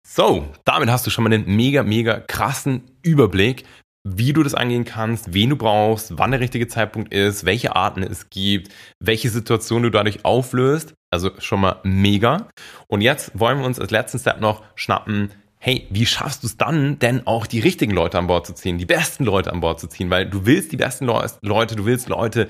So, 0.08 0.48
damit 0.66 0.90
hast 0.90 1.06
du 1.06 1.10
schon 1.10 1.24
mal 1.24 1.34
einen 1.34 1.56
mega, 1.56 1.84
mega 1.84 2.20
krassen 2.20 2.84
Überblick, 3.02 3.66
wie 4.08 4.34
du 4.34 4.44
das 4.44 4.54
angehen 4.54 4.86
kannst, 4.86 5.34
wen 5.34 5.50
du 5.50 5.56
brauchst, 5.56 6.18
wann 6.18 6.32
der 6.32 6.40
richtige 6.40 6.68
Zeitpunkt 6.68 7.12
ist, 7.12 7.44
welche 7.44 7.76
Arten 7.76 8.04
es 8.04 8.30
gibt, 8.30 8.72
welche 9.00 9.30
Situation 9.30 9.82
du 9.82 9.90
dadurch 9.90 10.24
auflöst. 10.24 10.94
Also 11.12 11.32
schon 11.40 11.62
mal 11.62 11.80
mega. 11.84 12.48
Und 12.88 13.02
jetzt 13.02 13.32
wollen 13.38 13.60
wir 13.60 13.66
uns 13.66 13.80
als 13.80 13.90
letzten 13.90 14.20
Step 14.20 14.40
noch 14.40 14.64
schnappen, 14.76 15.32
hey, 15.58 15.88
wie 15.90 16.06
schaffst 16.06 16.44
du 16.44 16.48
es 16.48 16.58
dann 16.58 17.00
denn 17.00 17.26
auch 17.26 17.48
die 17.48 17.60
richtigen 17.60 17.94
Leute 17.94 18.20
an 18.20 18.28
Bord 18.28 18.46
zu 18.46 18.54
ziehen, 18.54 18.78
die 18.78 18.86
besten 18.86 19.26
Leute 19.26 19.52
an 19.52 19.62
Bord 19.62 19.80
zu 19.80 19.88
ziehen, 19.88 20.12
weil 20.12 20.30
du 20.30 20.46
willst 20.46 20.72
die 20.72 20.78
besten 20.78 21.06
Leute, 21.06 21.76
du 21.76 21.86
willst 21.86 22.08
Leute, 22.08 22.48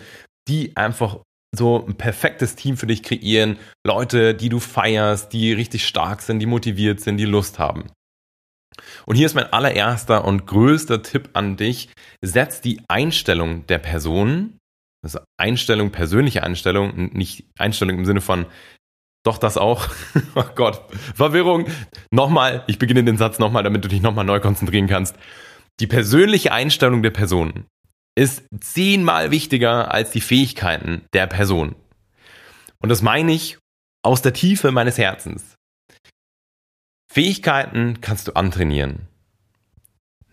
die 0.50 0.76
einfach 0.76 1.20
so 1.56 1.86
ein 1.88 1.96
perfektes 1.96 2.56
Team 2.56 2.76
für 2.76 2.88
dich 2.88 3.02
kreieren, 3.02 3.58
Leute, 3.86 4.36
die 4.36 4.50
du 4.50 4.60
feierst, 4.60 5.32
die 5.32 5.54
richtig 5.54 5.88
stark 5.88 6.22
sind, 6.22 6.39
die 6.39 6.46
motiviert 6.46 7.00
sind, 7.00 7.15
die 7.15 7.24
Lust 7.24 7.60
haben. 7.60 7.86
Und 9.06 9.16
hier 9.16 9.26
ist 9.26 9.36
mein 9.36 9.52
allererster 9.52 10.26
und 10.26 10.46
größter 10.48 11.02
Tipp 11.02 11.30
an 11.34 11.58
dich. 11.58 11.90
Setz 12.22 12.62
die 12.62 12.82
Einstellung 12.88 13.66
der 13.68 13.80
Person, 13.80 14.58
also 15.04 15.20
Einstellung, 15.38 15.92
persönliche 15.92 16.44
Einstellung, 16.44 17.12
nicht 17.14 17.46
Einstellung 17.58 18.00
im 18.00 18.06
Sinne 18.06 18.22
von 18.22 18.46
doch 19.26 19.38
das 19.40 19.58
auch. 19.58 19.88
oh 20.36 20.44
Gott, 20.56 20.82
Verwirrung. 21.16 21.66
Nochmal, 22.12 22.64
ich 22.68 22.80
beginne 22.80 23.04
den 23.04 23.18
Satz 23.18 23.40
nochmal, 23.40 23.64
damit 23.64 23.84
du 23.84 23.90
dich 23.90 24.02
nochmal 24.02 24.26
neu 24.26 24.40
konzentrieren 24.40 24.88
kannst. 24.88 25.16
Die 25.80 25.88
persönliche 25.88 26.52
Einstellung 26.52 27.04
der 27.04 27.12
Person 27.12 27.66
ist 28.16 28.44
zehnmal 28.62 29.32
wichtiger 29.32 29.92
als 29.92 30.12
die 30.12 30.22
Fähigkeiten 30.22 31.02
der 31.14 31.28
Person. 31.28 31.76
Und 32.80 32.90
das 32.90 33.02
meine 33.02 33.34
ich 33.34 33.58
aus 34.04 34.22
der 34.22 34.34
Tiefe 34.34 34.72
meines 34.72 34.98
Herzens. 34.98 35.56
Fähigkeiten 37.15 38.01
kannst 38.01 38.28
du 38.28 38.34
antrainieren. 38.34 39.08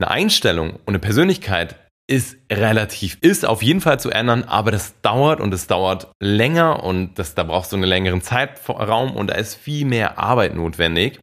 Eine 0.01 0.11
Einstellung 0.11 0.71
und 0.71 0.89
eine 0.89 0.99
Persönlichkeit 0.99 1.77
ist 2.09 2.37
relativ, 2.51 3.19
ist 3.21 3.47
auf 3.47 3.63
jeden 3.63 3.81
Fall 3.81 4.01
zu 4.01 4.11
ändern, 4.11 4.43
aber 4.43 4.73
das 4.73 5.01
dauert 5.01 5.41
und 5.41 5.55
es 5.55 5.69
dauert 5.69 6.11
länger 6.21 6.83
und 6.83 7.21
das, 7.21 7.37
da 7.37 7.45
brauchst 7.45 7.71
du 7.71 7.77
einen 7.77 7.85
längeren 7.85 8.21
Zeitraum 8.21 9.15
und 9.15 9.29
da 9.29 9.35
ist 9.35 9.55
viel 9.55 9.87
mehr 9.87 10.19
Arbeit 10.19 10.57
notwendig. 10.57 11.21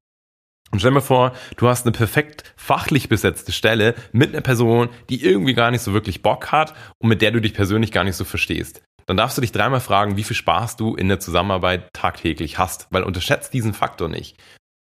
Und 0.72 0.80
stell 0.80 0.94
dir 0.94 1.02
vor, 1.02 1.34
du 1.58 1.68
hast 1.68 1.86
eine 1.86 1.92
perfekt 1.92 2.54
fachlich 2.56 3.10
besetzte 3.10 3.52
Stelle 3.52 3.96
mit 4.14 4.30
einer 4.30 4.40
Person, 4.40 4.88
die 5.10 5.22
irgendwie 5.22 5.56
gar 5.56 5.72
nicht 5.72 5.82
so 5.82 5.92
wirklich 5.92 6.22
Bock 6.22 6.54
hat 6.54 6.74
und 7.00 7.10
mit 7.10 7.22
der 7.22 7.32
du 7.32 7.42
dich 7.42 7.54
persönlich 7.54 7.92
gar 7.92 8.06
nicht 8.06 8.16
so 8.16 8.24
verstehst. 8.24 8.82
Dann 9.08 9.18
darfst 9.18 9.38
du 9.38 9.42
dich 9.42 9.52
dreimal 9.52 9.82
fragen, 9.82 10.16
wie 10.16 10.24
viel 10.24 10.38
Spaß 10.38 10.78
du 10.78 10.96
in 10.96 11.10
der 11.10 11.20
Zusammenarbeit 11.20 11.92
tagtäglich 11.92 12.58
hast, 12.58 12.88
weil 12.92 13.04
unterschätzt 13.04 13.54
diesen 13.54 13.74
Faktor 13.74 14.08
nicht. 14.08 14.38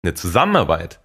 Eine 0.09 0.15
Zusammenarbeit 0.15 1.01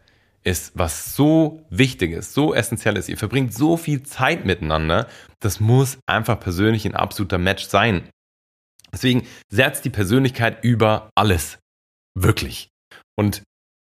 ist, 0.45 0.71
was 0.75 1.13
so 1.13 1.65
wichtig 1.69 2.11
ist, 2.11 2.33
so 2.33 2.53
essentiell 2.53 2.95
ist. 2.95 3.09
Ihr 3.09 3.17
verbringt 3.17 3.53
so 3.53 3.75
viel 3.75 4.03
Zeit 4.03 4.45
miteinander. 4.45 5.09
Das 5.41 5.59
muss 5.59 5.97
einfach 6.05 6.39
persönlich 6.39 6.85
ein 6.85 6.95
absoluter 6.95 7.37
Match 7.37 7.65
sein. 7.65 8.07
Deswegen 8.93 9.27
setzt 9.49 9.83
die 9.83 9.89
Persönlichkeit 9.89 10.63
über 10.63 11.09
alles. 11.15 11.59
Wirklich. 12.15 12.69
Und 13.17 13.43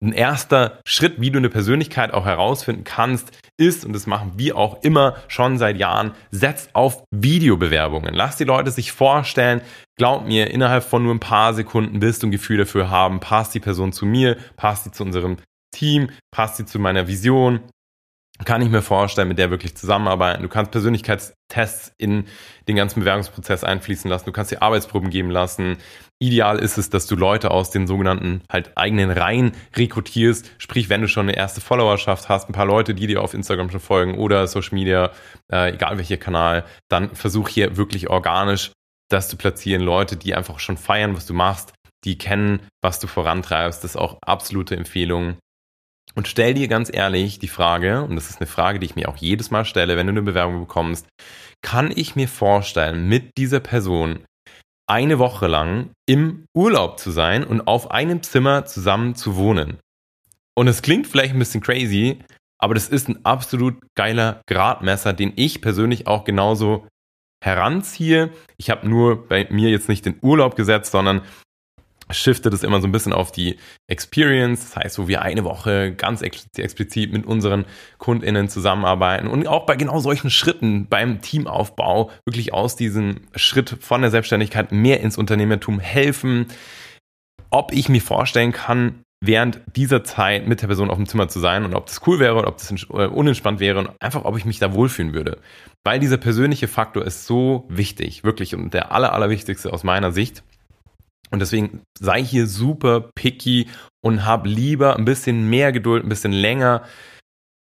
ein 0.02 0.12
erster 0.12 0.78
Schritt, 0.86 1.20
wie 1.20 1.30
du 1.30 1.38
eine 1.38 1.48
Persönlichkeit 1.48 2.12
auch 2.12 2.26
herausfinden 2.26 2.84
kannst, 2.84 3.32
ist, 3.56 3.84
und 3.84 3.94
das 3.94 4.06
machen 4.06 4.32
wir 4.36 4.56
auch 4.56 4.82
immer 4.82 5.16
schon 5.28 5.58
seit 5.58 5.78
Jahren, 5.78 6.12
setzt 6.30 6.74
auf 6.74 7.02
Videobewerbungen. 7.10 8.14
Lass 8.14 8.36
die 8.36 8.44
Leute 8.44 8.70
sich 8.70 8.92
vorstellen. 8.92 9.62
Glaub 9.96 10.26
mir, 10.26 10.50
innerhalb 10.50 10.84
von 10.84 11.02
nur 11.02 11.14
ein 11.14 11.20
paar 11.20 11.54
Sekunden 11.54 12.02
wirst 12.02 12.22
du 12.22 12.26
ein 12.26 12.30
Gefühl 12.30 12.58
dafür 12.58 12.90
haben, 12.90 13.20
passt 13.20 13.54
die 13.54 13.60
Person 13.60 13.92
zu 13.92 14.04
mir, 14.04 14.36
passt 14.56 14.84
sie 14.84 14.92
zu 14.92 15.02
unserem 15.02 15.38
Team, 15.74 16.10
passt 16.30 16.56
sie 16.56 16.66
zu 16.66 16.78
meiner 16.78 17.08
Vision, 17.08 17.60
kann 18.44 18.62
ich 18.62 18.68
mir 18.68 18.82
vorstellen, 18.82 19.28
mit 19.28 19.38
der 19.38 19.50
wirklich 19.50 19.76
zusammenarbeiten. 19.76 20.42
Du 20.42 20.48
kannst 20.48 20.70
Persönlichkeitstests 20.72 21.92
in 21.96 22.26
den 22.68 22.76
ganzen 22.76 23.00
Bewerbungsprozess 23.00 23.64
einfließen 23.64 24.10
lassen. 24.10 24.26
Du 24.26 24.32
kannst 24.32 24.50
dir 24.50 24.62
Arbeitsproben 24.62 25.10
geben 25.10 25.30
lassen. 25.30 25.78
Ideal 26.18 26.58
ist 26.58 26.78
es, 26.78 26.90
dass 26.90 27.06
du 27.06 27.16
Leute 27.16 27.50
aus 27.50 27.70
den 27.70 27.86
sogenannten 27.86 28.42
halt 28.50 28.76
eigenen 28.76 29.10
Reihen 29.10 29.52
rekrutierst. 29.76 30.50
Sprich, 30.58 30.88
wenn 30.88 31.02
du 31.02 31.08
schon 31.08 31.28
eine 31.28 31.36
erste 31.36 31.60
Followerschaft 31.60 32.28
hast, 32.28 32.48
ein 32.48 32.52
paar 32.52 32.66
Leute, 32.66 32.94
die 32.94 33.06
dir 33.06 33.22
auf 33.22 33.34
Instagram 33.34 33.70
schon 33.70 33.80
folgen 33.80 34.18
oder 34.18 34.46
Social 34.46 34.74
Media, 34.74 35.10
äh, 35.50 35.74
egal 35.74 35.98
welcher 35.98 36.16
Kanal, 36.16 36.64
dann 36.88 37.14
versuch 37.14 37.48
hier 37.48 37.76
wirklich 37.76 38.10
organisch 38.10 38.72
das 39.08 39.28
zu 39.28 39.36
platzieren. 39.36 39.82
Leute, 39.82 40.16
die 40.16 40.34
einfach 40.34 40.58
schon 40.58 40.76
feiern, 40.76 41.14
was 41.14 41.26
du 41.26 41.34
machst, 41.34 41.72
die 42.04 42.18
kennen, 42.18 42.60
was 42.82 42.98
du 43.00 43.06
vorantreibst. 43.06 43.84
Das 43.84 43.92
ist 43.92 43.96
auch 43.96 44.18
absolute 44.22 44.76
Empfehlung. 44.76 45.36
Und 46.16 46.28
stell 46.28 46.54
dir 46.54 46.66
ganz 46.66 46.90
ehrlich 46.92 47.38
die 47.38 47.48
Frage, 47.48 48.02
und 48.02 48.16
das 48.16 48.30
ist 48.30 48.40
eine 48.40 48.46
Frage, 48.46 48.78
die 48.78 48.86
ich 48.86 48.96
mir 48.96 49.08
auch 49.08 49.18
jedes 49.18 49.50
Mal 49.50 49.66
stelle, 49.66 49.96
wenn 49.96 50.06
du 50.06 50.12
eine 50.12 50.22
Bewerbung 50.22 50.60
bekommst, 50.60 51.06
kann 51.62 51.92
ich 51.94 52.16
mir 52.16 52.26
vorstellen, 52.26 53.06
mit 53.06 53.36
dieser 53.36 53.60
Person 53.60 54.24
eine 54.88 55.18
Woche 55.18 55.46
lang 55.46 55.90
im 56.08 56.46
Urlaub 56.56 56.98
zu 56.98 57.10
sein 57.10 57.44
und 57.44 57.66
auf 57.66 57.90
einem 57.90 58.22
Zimmer 58.22 58.64
zusammen 58.64 59.14
zu 59.14 59.36
wohnen? 59.36 59.78
Und 60.54 60.68
es 60.68 60.80
klingt 60.80 61.06
vielleicht 61.06 61.34
ein 61.34 61.38
bisschen 61.38 61.60
crazy, 61.60 62.18
aber 62.58 62.72
das 62.72 62.88
ist 62.88 63.08
ein 63.08 63.22
absolut 63.26 63.76
geiler 63.94 64.40
Gradmesser, 64.48 65.12
den 65.12 65.34
ich 65.36 65.60
persönlich 65.60 66.06
auch 66.06 66.24
genauso 66.24 66.88
heranziehe. 67.44 68.32
Ich 68.56 68.70
habe 68.70 68.88
nur 68.88 69.28
bei 69.28 69.46
mir 69.50 69.68
jetzt 69.68 69.90
nicht 69.90 70.06
den 70.06 70.18
Urlaub 70.22 70.56
gesetzt, 70.56 70.92
sondern 70.92 71.20
shiftet 72.10 72.54
es 72.54 72.62
immer 72.62 72.80
so 72.80 72.86
ein 72.86 72.92
bisschen 72.92 73.12
auf 73.12 73.32
die 73.32 73.58
Experience. 73.88 74.60
Das 74.60 74.76
heißt, 74.76 74.98
wo 74.98 75.08
wir 75.08 75.22
eine 75.22 75.44
Woche 75.44 75.92
ganz 75.92 76.22
explizit 76.22 77.12
mit 77.12 77.26
unseren 77.26 77.64
KundInnen 77.98 78.48
zusammenarbeiten 78.48 79.26
und 79.26 79.46
auch 79.46 79.66
bei 79.66 79.76
genau 79.76 79.98
solchen 79.98 80.30
Schritten 80.30 80.86
beim 80.88 81.20
Teamaufbau 81.20 82.10
wirklich 82.24 82.52
aus 82.52 82.76
diesem 82.76 83.22
Schritt 83.34 83.76
von 83.80 84.02
der 84.02 84.10
Selbstständigkeit 84.10 84.72
mehr 84.72 85.00
ins 85.00 85.18
Unternehmertum 85.18 85.80
helfen. 85.80 86.46
Ob 87.50 87.72
ich 87.72 87.88
mir 87.88 88.00
vorstellen 88.00 88.52
kann, 88.52 89.02
während 89.20 89.60
dieser 89.74 90.04
Zeit 90.04 90.46
mit 90.46 90.62
der 90.62 90.66
Person 90.66 90.90
auf 90.90 90.96
dem 90.96 91.06
Zimmer 91.06 91.28
zu 91.28 91.40
sein 91.40 91.64
und 91.64 91.74
ob 91.74 91.86
das 91.86 92.06
cool 92.06 92.18
wäre 92.18 92.36
und 92.36 92.44
ob 92.44 92.58
das 92.58 92.70
äh, 92.70 93.06
unentspannt 93.06 93.60
wäre 93.60 93.78
und 93.78 93.90
einfach, 94.00 94.24
ob 94.24 94.36
ich 94.36 94.44
mich 94.44 94.58
da 94.58 94.72
wohlfühlen 94.72 95.14
würde. 95.14 95.38
Weil 95.84 96.00
dieser 96.00 96.18
persönliche 96.18 96.68
Faktor 96.68 97.04
ist 97.04 97.26
so 97.26 97.66
wichtig, 97.68 98.24
wirklich 98.24 98.54
und 98.54 98.74
der 98.74 98.92
aller, 98.92 99.12
allerwichtigste 99.12 99.72
aus 99.72 99.84
meiner 99.84 100.12
Sicht. 100.12 100.42
Und 101.30 101.40
deswegen 101.40 101.82
sei 101.98 102.22
hier 102.22 102.46
super 102.46 103.10
picky 103.14 103.68
und 104.00 104.24
hab 104.24 104.46
lieber 104.46 104.96
ein 104.96 105.04
bisschen 105.04 105.48
mehr 105.50 105.72
Geduld, 105.72 106.04
ein 106.04 106.08
bisschen 106.08 106.32
länger 106.32 106.82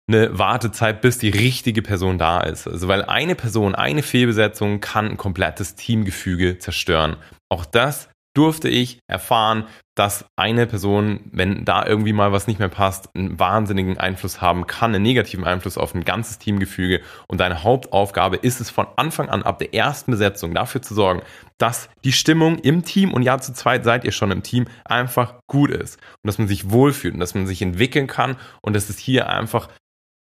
eine 0.07 0.37
Wartezeit, 0.37 1.01
bis 1.01 1.19
die 1.19 1.29
richtige 1.29 1.81
Person 1.81 2.17
da 2.17 2.41
ist. 2.41 2.67
Also 2.67 2.87
weil 2.87 3.03
eine 3.03 3.35
Person, 3.35 3.75
eine 3.75 4.03
Fehlbesetzung 4.03 4.81
kann 4.81 5.07
ein 5.07 5.17
komplettes 5.17 5.75
Teamgefüge 5.75 6.59
zerstören. 6.59 7.17
Auch 7.49 7.65
das 7.65 8.09
durfte 8.33 8.69
ich 8.69 8.99
erfahren, 9.07 9.67
dass 9.95 10.25
eine 10.37 10.65
Person, 10.67 11.29
wenn 11.31 11.65
da 11.65 11.85
irgendwie 11.85 12.13
mal 12.13 12.31
was 12.31 12.47
nicht 12.47 12.59
mehr 12.59 12.69
passt, 12.69 13.09
einen 13.13 13.39
wahnsinnigen 13.39 13.97
Einfluss 13.97 14.41
haben 14.41 14.67
kann, 14.67 14.95
einen 14.95 15.03
negativen 15.03 15.43
Einfluss 15.43 15.77
auf 15.77 15.93
ein 15.93 16.05
ganzes 16.05 16.39
Teamgefüge. 16.39 17.01
Und 17.27 17.39
deine 17.39 17.63
Hauptaufgabe 17.63 18.37
ist 18.37 18.61
es 18.61 18.69
von 18.69 18.87
Anfang 18.95 19.29
an, 19.29 19.43
ab 19.43 19.59
der 19.59 19.73
ersten 19.73 20.11
Besetzung 20.11 20.53
dafür 20.53 20.81
zu 20.81 20.93
sorgen, 20.93 21.21
dass 21.57 21.89
die 22.03 22.13
Stimmung 22.13 22.57
im 22.59 22.83
Team 22.83 23.13
und 23.13 23.23
ja 23.23 23.37
zu 23.39 23.53
zweit 23.53 23.83
seid 23.83 24.05
ihr 24.05 24.13
schon 24.13 24.31
im 24.31 24.43
Team 24.43 24.67
einfach 24.85 25.35
gut 25.47 25.71
ist 25.71 25.97
und 25.97 26.27
dass 26.27 26.37
man 26.37 26.47
sich 26.47 26.71
wohlfühlt 26.71 27.13
und 27.13 27.19
dass 27.19 27.35
man 27.35 27.47
sich 27.47 27.61
entwickeln 27.61 28.07
kann 28.07 28.37
und 28.61 28.73
dass 28.75 28.89
es 28.89 28.97
hier 28.97 29.29
einfach 29.29 29.67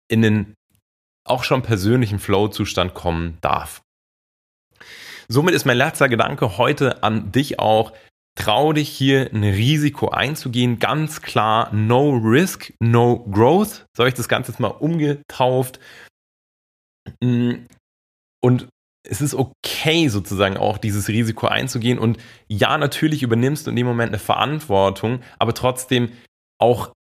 in 0.08 0.22
den 0.22 0.54
auch 1.24 1.44
schon 1.44 1.62
persönlichen 1.62 2.18
Flow-Zustand 2.18 2.94
kommen 2.94 3.38
darf. 3.40 3.82
Somit 5.32 5.54
ist 5.54 5.64
mein 5.64 5.76
letzter 5.76 6.08
Gedanke 6.08 6.58
heute 6.58 7.04
an 7.04 7.30
dich 7.30 7.60
auch. 7.60 7.92
Trau 8.36 8.72
dich 8.72 8.88
hier 8.88 9.30
ein 9.32 9.44
Risiko 9.44 10.08
einzugehen. 10.08 10.80
Ganz 10.80 11.22
klar, 11.22 11.72
no 11.72 12.10
risk, 12.10 12.72
no 12.80 13.24
growth. 13.30 13.86
So 13.96 14.02
habe 14.02 14.08
ich 14.08 14.14
das 14.14 14.28
Ganze 14.28 14.50
jetzt 14.50 14.58
mal 14.58 14.68
umgetauft. 14.68 15.78
Mm, 17.22 17.66
und 18.42 18.68
es 19.08 19.20
ist 19.20 19.34
okay, 19.34 20.08
sozusagen 20.08 20.56
auch 20.56 20.78
dieses 20.78 21.06
Risiko 21.06 21.46
einzugehen. 21.46 22.00
Und 22.00 22.18
ja, 22.48 22.76
natürlich 22.76 23.22
übernimmst 23.22 23.66
du 23.66 23.70
in 23.70 23.76
dem 23.76 23.86
Moment 23.86 24.10
eine 24.10 24.18
Verantwortung, 24.18 25.20
aber 25.38 25.54
trotzdem 25.54 26.10
auch 26.60 26.92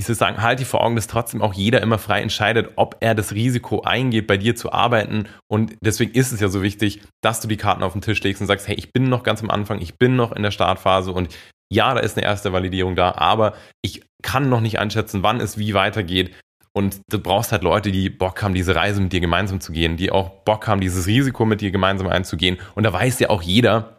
ich 0.00 0.06
würde 0.06 0.18
sagen, 0.18 0.40
halt 0.40 0.60
die 0.60 0.64
vor 0.64 0.82
Augen, 0.82 0.94
dass 0.94 1.08
trotzdem 1.08 1.42
auch 1.42 1.54
jeder 1.54 1.82
immer 1.82 1.98
frei 1.98 2.22
entscheidet, 2.22 2.70
ob 2.76 2.96
er 3.00 3.16
das 3.16 3.32
Risiko 3.32 3.82
eingeht, 3.82 4.28
bei 4.28 4.36
dir 4.36 4.54
zu 4.54 4.72
arbeiten. 4.72 5.26
Und 5.48 5.74
deswegen 5.80 6.12
ist 6.12 6.30
es 6.30 6.40
ja 6.40 6.48
so 6.48 6.62
wichtig, 6.62 7.02
dass 7.20 7.40
du 7.40 7.48
die 7.48 7.56
Karten 7.56 7.82
auf 7.82 7.92
den 7.92 8.00
Tisch 8.00 8.22
legst 8.22 8.40
und 8.40 8.46
sagst, 8.46 8.68
hey, 8.68 8.76
ich 8.76 8.92
bin 8.92 9.08
noch 9.08 9.24
ganz 9.24 9.42
am 9.42 9.50
Anfang, 9.50 9.80
ich 9.80 9.98
bin 9.98 10.14
noch 10.14 10.30
in 10.30 10.44
der 10.44 10.52
Startphase 10.52 11.12
und 11.12 11.36
ja, 11.70 11.92
da 11.92 12.00
ist 12.00 12.16
eine 12.16 12.24
erste 12.24 12.52
Validierung 12.52 12.94
da, 12.94 13.12
aber 13.16 13.54
ich 13.82 14.02
kann 14.22 14.48
noch 14.48 14.60
nicht 14.60 14.78
einschätzen, 14.78 15.22
wann 15.22 15.40
es 15.40 15.58
wie 15.58 15.74
weitergeht. 15.74 16.32
Und 16.72 17.00
du 17.10 17.18
brauchst 17.18 17.50
halt 17.50 17.62
Leute, 17.62 17.90
die 17.90 18.08
Bock 18.08 18.40
haben, 18.42 18.54
diese 18.54 18.76
Reise 18.76 19.00
mit 19.00 19.12
dir 19.12 19.20
gemeinsam 19.20 19.60
zu 19.60 19.72
gehen, 19.72 19.96
die 19.96 20.12
auch 20.12 20.30
Bock 20.44 20.68
haben, 20.68 20.80
dieses 20.80 21.08
Risiko 21.08 21.44
mit 21.44 21.60
dir 21.60 21.72
gemeinsam 21.72 22.06
einzugehen. 22.06 22.58
Und 22.76 22.84
da 22.84 22.92
weiß 22.92 23.18
ja 23.18 23.30
auch 23.30 23.42
jeder, 23.42 23.97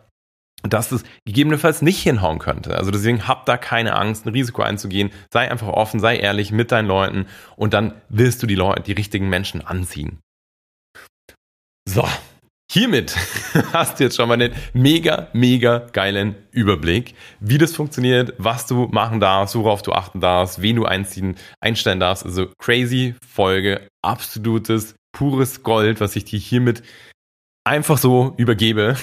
dass 0.64 0.92
es 0.92 1.04
gegebenenfalls 1.26 1.82
nicht 1.82 2.02
hinhauen 2.02 2.40
könnte. 2.40 2.76
Also 2.76 2.92
deswegen 2.92 3.28
hab 3.28 3.46
da 3.46 3.58
keine 3.58 3.96
Angst, 3.96 4.26
ein 4.26 4.34
Risiko 4.34 4.62
einzugehen. 4.62 5.12
Sei 5.32 5.50
einfach 5.50 5.70
offen, 5.70 6.00
sei 6.00 6.18
ehrlich 6.18 6.52
mit 6.52 6.72
deinen 6.72 6.88
Leuten 6.88 7.28
und 7.56 7.74
dann 7.74 7.94
wirst 8.10 8.44
du 8.44 8.48
die 8.48 8.56
Leute, 8.56 8.84
die 8.84 8.92
richtigen 8.94 9.30
Menschen 9.30 9.66
anziehen. 9.66 10.20
So, 11.88 12.08
hiermit 12.72 13.16
hast 13.74 14.00
du 14.00 14.04
jetzt 14.04 14.16
schon 14.16 14.28
mal 14.28 14.36
einen 14.36 14.54
mega, 14.74 15.30
mega 15.34 15.88
geilen 15.92 16.36
Überblick, 16.52 17.16
wie 17.40 17.58
das 17.58 17.76
funktioniert, 17.76 18.34
was 18.38 18.68
du 18.68 18.88
machen 18.92 19.20
darfst, 19.20 19.56
worauf 19.56 19.82
du 19.82 19.94
achten 19.94 20.20
darfst, 20.20 20.62
wen 20.62 20.76
du 20.76 20.86
einziehen, 20.86 21.36
einstellen 21.62 22.00
darfst. 22.00 22.26
Also 22.26 22.48
crazy 22.60 23.16
Folge, 23.28 23.88
absolutes, 24.04 24.96
pures 25.12 25.64
Gold, 25.64 26.00
was 26.00 26.16
ich 26.16 26.26
dir 26.26 26.40
hiermit 26.40 26.84
einfach 27.70 27.98
so 27.98 28.34
übergebe. 28.38 28.96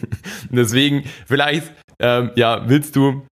Deswegen, 0.50 1.04
vielleicht, 1.26 1.72
ähm, 1.98 2.30
ja, 2.36 2.68
willst 2.68 2.94
du 2.94 3.26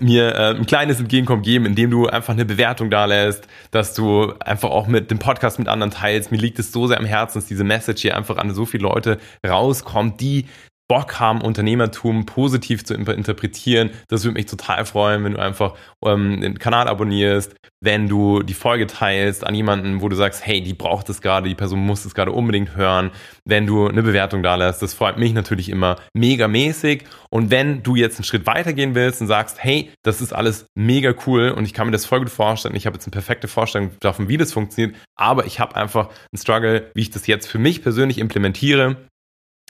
mir 0.00 0.34
äh, 0.34 0.54
ein 0.54 0.66
kleines 0.66 1.00
Entgegenkommen 1.00 1.42
geben, 1.42 1.66
indem 1.66 1.90
du 1.90 2.06
einfach 2.06 2.32
eine 2.32 2.44
Bewertung 2.44 2.90
da 2.90 3.04
lässt, 3.04 3.46
dass 3.70 3.94
du 3.94 4.32
einfach 4.38 4.70
auch 4.70 4.86
mit 4.86 5.10
dem 5.10 5.18
Podcast 5.18 5.58
mit 5.58 5.68
anderen 5.68 5.90
teilst. 5.90 6.30
Mir 6.30 6.38
liegt 6.38 6.58
es 6.58 6.72
so 6.72 6.86
sehr 6.86 6.98
am 6.98 7.04
Herzen, 7.04 7.38
dass 7.38 7.46
diese 7.46 7.64
Message 7.64 8.02
hier 8.02 8.16
einfach 8.16 8.36
an 8.36 8.54
so 8.54 8.64
viele 8.64 8.84
Leute 8.84 9.18
rauskommt, 9.46 10.20
die 10.20 10.46
Bock 10.92 11.18
haben, 11.18 11.40
Unternehmertum 11.40 12.26
positiv 12.26 12.84
zu 12.84 12.92
interpretieren. 12.92 13.92
Das 14.08 14.24
würde 14.24 14.34
mich 14.34 14.44
total 14.44 14.84
freuen, 14.84 15.24
wenn 15.24 15.32
du 15.32 15.38
einfach 15.38 15.72
ähm, 16.04 16.42
den 16.42 16.58
Kanal 16.58 16.86
abonnierst, 16.86 17.54
wenn 17.80 18.10
du 18.10 18.42
die 18.42 18.52
Folge 18.52 18.86
teilst 18.86 19.46
an 19.46 19.54
jemanden, 19.54 20.02
wo 20.02 20.10
du 20.10 20.16
sagst, 20.16 20.44
hey, 20.44 20.60
die 20.60 20.74
braucht 20.74 21.08
es 21.08 21.22
gerade, 21.22 21.48
die 21.48 21.54
Person 21.54 21.80
muss 21.80 22.04
es 22.04 22.14
gerade 22.14 22.32
unbedingt 22.32 22.76
hören, 22.76 23.10
wenn 23.46 23.66
du 23.66 23.88
eine 23.88 24.02
Bewertung 24.02 24.42
da 24.42 24.54
lässt. 24.56 24.82
Das 24.82 24.92
freut 24.92 25.16
mich 25.16 25.32
natürlich 25.32 25.70
immer 25.70 25.96
mega 26.12 26.46
mäßig. 26.46 27.04
Und 27.30 27.50
wenn 27.50 27.82
du 27.82 27.96
jetzt 27.96 28.18
einen 28.18 28.24
Schritt 28.24 28.44
weitergehen 28.44 28.94
willst 28.94 29.22
und 29.22 29.28
sagst, 29.28 29.64
hey, 29.64 29.90
das 30.02 30.20
ist 30.20 30.34
alles 30.34 30.66
mega 30.74 31.14
cool 31.26 31.52
und 31.52 31.64
ich 31.64 31.72
kann 31.72 31.86
mir 31.86 31.92
das 31.92 32.04
voll 32.04 32.18
gut 32.18 32.28
vorstellen, 32.28 32.74
ich 32.74 32.84
habe 32.84 32.96
jetzt 32.96 33.06
eine 33.06 33.12
perfekte 33.12 33.48
Vorstellung 33.48 33.92
davon, 34.00 34.28
wie 34.28 34.36
das 34.36 34.52
funktioniert, 34.52 34.94
aber 35.16 35.46
ich 35.46 35.58
habe 35.58 35.74
einfach 35.74 36.08
einen 36.08 36.38
Struggle, 36.38 36.90
wie 36.92 37.00
ich 37.00 37.10
das 37.10 37.26
jetzt 37.26 37.46
für 37.46 37.58
mich 37.58 37.82
persönlich 37.82 38.18
implementiere, 38.18 38.98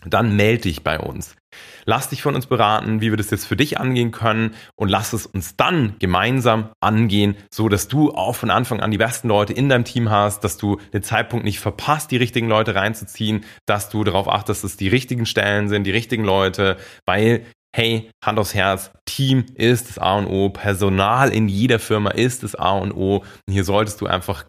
dann 0.07 0.37
melde 0.37 0.63
dich 0.63 0.83
bei 0.83 0.99
uns. 0.99 1.37
Lass 1.85 2.09
dich 2.09 2.23
von 2.23 2.35
uns 2.35 2.47
beraten, 2.47 3.01
wie 3.01 3.11
wir 3.11 3.17
das 3.17 3.31
jetzt 3.31 3.47
für 3.47 3.57
dich 3.57 3.79
angehen 3.79 4.11
können 4.11 4.55
und 4.77 4.89
lass 4.89 5.13
es 5.13 5.27
uns 5.27 5.57
dann 5.57 5.97
gemeinsam 5.99 6.71
angehen, 6.81 7.37
so 7.53 7.69
dass 7.69 7.89
du 7.89 8.13
auch 8.13 8.35
von 8.35 8.51
Anfang 8.51 8.81
an 8.81 8.91
die 8.91 8.99
besten 8.99 9.29
Leute 9.29 9.53
in 9.53 9.69
deinem 9.69 9.85
Team 9.85 10.11
hast, 10.11 10.45
dass 10.45 10.57
du 10.57 10.79
den 10.93 11.03
Zeitpunkt 11.03 11.45
nicht 11.45 11.61
verpasst, 11.61 12.11
die 12.11 12.17
richtigen 12.17 12.49
Leute 12.49 12.75
reinzuziehen, 12.75 13.45
dass 13.67 13.91
du 13.91 14.05
darauf 14.05 14.29
achtest, 14.29 14.65
dass 14.65 14.73
es 14.73 14.77
die 14.77 14.89
richtigen 14.89 15.27
Stellen 15.27 15.69
sind, 15.69 15.85
die 15.85 15.91
richtigen 15.91 16.25
Leute, 16.25 16.77
weil 17.07 17.45
hey, 17.75 18.11
Hand 18.23 18.39
aufs 18.39 18.55
Herz, 18.55 18.91
Team 19.07 19.47
ist 19.55 19.89
das 19.89 19.99
A 19.99 20.19
und 20.19 20.27
O, 20.27 20.51
Personal 20.51 21.31
in 21.31 21.49
jeder 21.49 21.79
Firma 21.79 22.11
ist 22.11 22.43
das 22.43 22.55
A 22.55 22.73
und 22.73 22.93
O. 22.93 23.25
Und 23.47 23.53
hier 23.53 23.65
solltest 23.65 24.01
du 24.01 24.07
einfach 24.07 24.45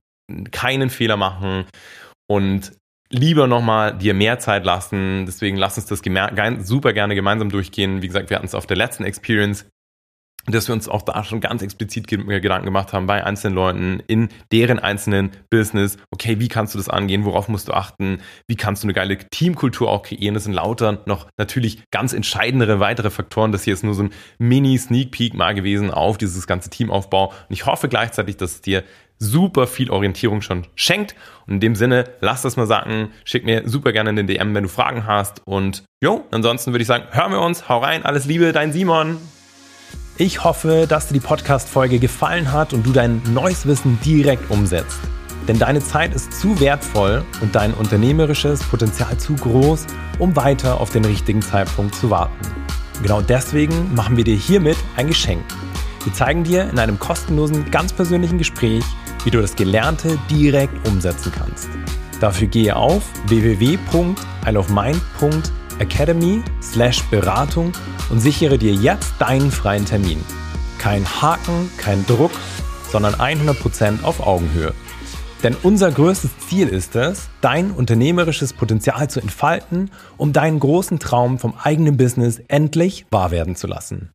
keinen 0.52 0.89
Fehler 0.89 1.18
machen 1.18 1.66
und 2.28 2.74
lieber 3.13 3.47
nochmal 3.47 3.97
dir 3.97 4.13
mehr 4.13 4.39
Zeit 4.39 4.65
lassen. 4.65 5.26
Deswegen 5.26 5.58
lass 5.58 5.78
uns 5.78 5.86
das 5.86 6.02
super 6.67 6.93
gerne 6.93 7.15
gemeinsam 7.15 7.49
durchgehen. 7.49 8.02
Wie 8.02 8.08
gesagt, 8.08 8.30
wir 8.30 8.38
hatten 8.38 8.47
es 8.47 8.56
auf 8.56 8.67
der 8.67 8.78
letzten 8.78 9.06
Experience 9.06 9.65
dass 10.45 10.67
wir 10.67 10.73
uns 10.73 10.89
auch 10.89 11.04
da 11.04 11.23
schon 11.23 11.39
ganz 11.39 11.62
explizit 11.62 12.08
Gedanken 12.08 12.65
gemacht 12.65 12.91
haben 12.91 13.08
bei 13.08 13.23
einzelnen 13.23 13.56
Leuten 13.56 14.04
in 14.08 14.30
deren 14.52 14.78
einzelnen 14.78 15.32
Business. 15.49 15.97
Okay, 16.12 16.39
wie 16.39 16.49
kannst 16.49 16.73
du 16.73 16.78
das 16.78 16.89
angehen? 16.89 17.23
Worauf 17.23 17.47
musst 17.47 17.69
du 17.69 17.73
achten? 17.73 18.19
Wie 18.47 18.56
kannst 18.56 18.84
du 18.84 18.88
eine 18.88 18.93
geile 18.93 19.17
Teamkultur 19.17 19.89
auch 19.89 20.04
kreieren? 20.04 20.34
Das 20.34 20.43
sind 20.43 20.54
lauter 20.54 21.02
noch 21.06 21.28
natürlich 21.38 21.84
ganz 21.91 22.12
entscheidendere 22.12 22.82
weitere 22.82 23.10
Faktoren. 23.10 23.54
Das 23.54 23.63
hier 23.63 23.73
ist 23.73 23.84
nur 23.84 23.93
so 23.93 24.04
ein 24.04 24.13
Mini-Sneak 24.38 25.12
Peek 25.12 25.34
mal 25.34 25.56
gewesen 25.56 25.91
auf 25.91 26.17
dieses 26.17 26.45
ganze 26.45 26.69
Teamaufbau. 26.69 27.28
Und 27.28 27.54
ich 27.54 27.65
hoffe 27.65 27.88
gleichzeitig, 27.88 28.36
dass 28.36 28.56
es 28.56 28.62
dir 28.62 28.84
super 29.24 29.68
viel 29.68 29.90
Orientierung 29.90 30.42
schon 30.42 30.68
schenkt. 30.76 31.16
Und 31.48 31.56
in 31.56 31.60
dem 31.60 31.76
Sinne, 31.76 32.06
lass 32.22 32.42
das 32.42 32.58
mal 32.58 32.68
sagen. 32.68 33.10
Schick 33.24 33.46
mir 33.46 33.68
super 33.68 33.92
gerne 33.92 34.12
in 34.12 34.16
den 34.16 34.28
DM, 34.28 34.54
wenn 34.54 34.64
du 34.64 34.70
Fragen 34.70 35.06
hast. 35.08 35.42
Und 35.46 35.84
jo, 36.02 36.24
ansonsten 36.32 36.72
würde 36.72 36.82
ich 36.82 36.88
sagen, 36.88 37.06
hören 37.12 37.32
wir 37.32 37.42
uns. 37.42 37.70
Hau 37.70 37.80
rein. 37.80 38.06
Alles 38.06 38.26
Liebe, 38.26 38.52
dein 38.52 38.72
Simon. 38.72 39.18
Ich 40.18 40.44
hoffe, 40.44 40.86
dass 40.88 41.08
dir 41.08 41.16
die 41.16 41.20
Podcast-Folge 41.20 41.98
gefallen 41.98 42.52
hat 42.52 42.74
und 42.74 42.86
du 42.86 42.92
dein 42.92 43.22
neues 43.34 43.66
Wissen 43.66 43.98
direkt 44.06 44.52
umsetzt. 44.52 45.00
Denn 45.48 45.60
deine 45.60 45.80
Zeit 45.80 46.14
ist 46.14 46.32
zu 46.34 46.60
wertvoll 46.60 47.26
und 47.42 47.56
dein 47.56 47.74
unternehmerisches 47.74 48.64
Potenzial 48.64 49.18
zu 49.18 49.34
groß, 49.36 49.88
um 50.20 50.36
weiter 50.36 50.80
auf 50.80 50.92
den 50.92 51.04
richtigen 51.04 51.42
Zeitpunkt 51.42 51.96
zu 51.96 52.10
warten. 52.10 52.36
Genau 53.02 53.22
deswegen 53.22 53.94
machen 53.96 54.16
wir 54.16 54.24
dir 54.24 54.36
hiermit 54.36 54.78
ein 54.96 55.08
Geschenk. 55.08 55.44
Wir 56.04 56.14
zeigen 56.14 56.44
dir 56.44 56.70
in 56.70 56.80
einem 56.80 57.00
kostenlosen, 57.00 57.72
ganz 57.72 57.92
persönlichen 57.92 58.38
Gespräch, 58.38 58.84
wie 59.24 59.32
du 59.32 59.42
das 59.42 59.56
Gelernte 59.56 60.20
direkt 60.30 60.88
umsetzen 60.88 61.32
kannst. 61.36 61.70
Dafür 62.20 62.48
gehe 62.48 62.76
auf 62.76 63.04
www.isleofmind.de 63.28 65.64
academy 65.80 66.42
slash 66.62 67.04
Beratung 67.10 67.72
und 68.10 68.20
sichere 68.20 68.58
dir 68.58 68.74
jetzt 68.74 69.14
deinen 69.20 69.52
freien 69.52 69.86
Termin. 69.86 70.24
Kein 70.78 71.06
Haken, 71.06 71.70
kein 71.78 72.06
Druck, 72.06 72.32
sondern 72.92 73.16
100% 73.16 74.04
auf 74.04 74.26
Augenhöhe. 74.26 74.74
Denn 75.42 75.56
unser 75.62 75.92
größtes 75.92 76.32
Ziel 76.48 76.70
ist 76.70 76.96
es, 76.96 77.30
dein 77.42 77.72
unternehmerisches 77.72 78.54
Potenzial 78.54 79.10
zu 79.10 79.20
entfalten, 79.20 79.92
um 80.16 80.32
deinen 80.32 80.60
großen 80.60 81.00
Traum 81.00 81.38
vom 81.38 81.54
eigenen 81.62 81.98
Business 81.98 82.42
endlich 82.48 83.06
wahr 83.12 83.32
werden 83.32 83.56
zu 83.56 83.68
lassen. 83.68 84.12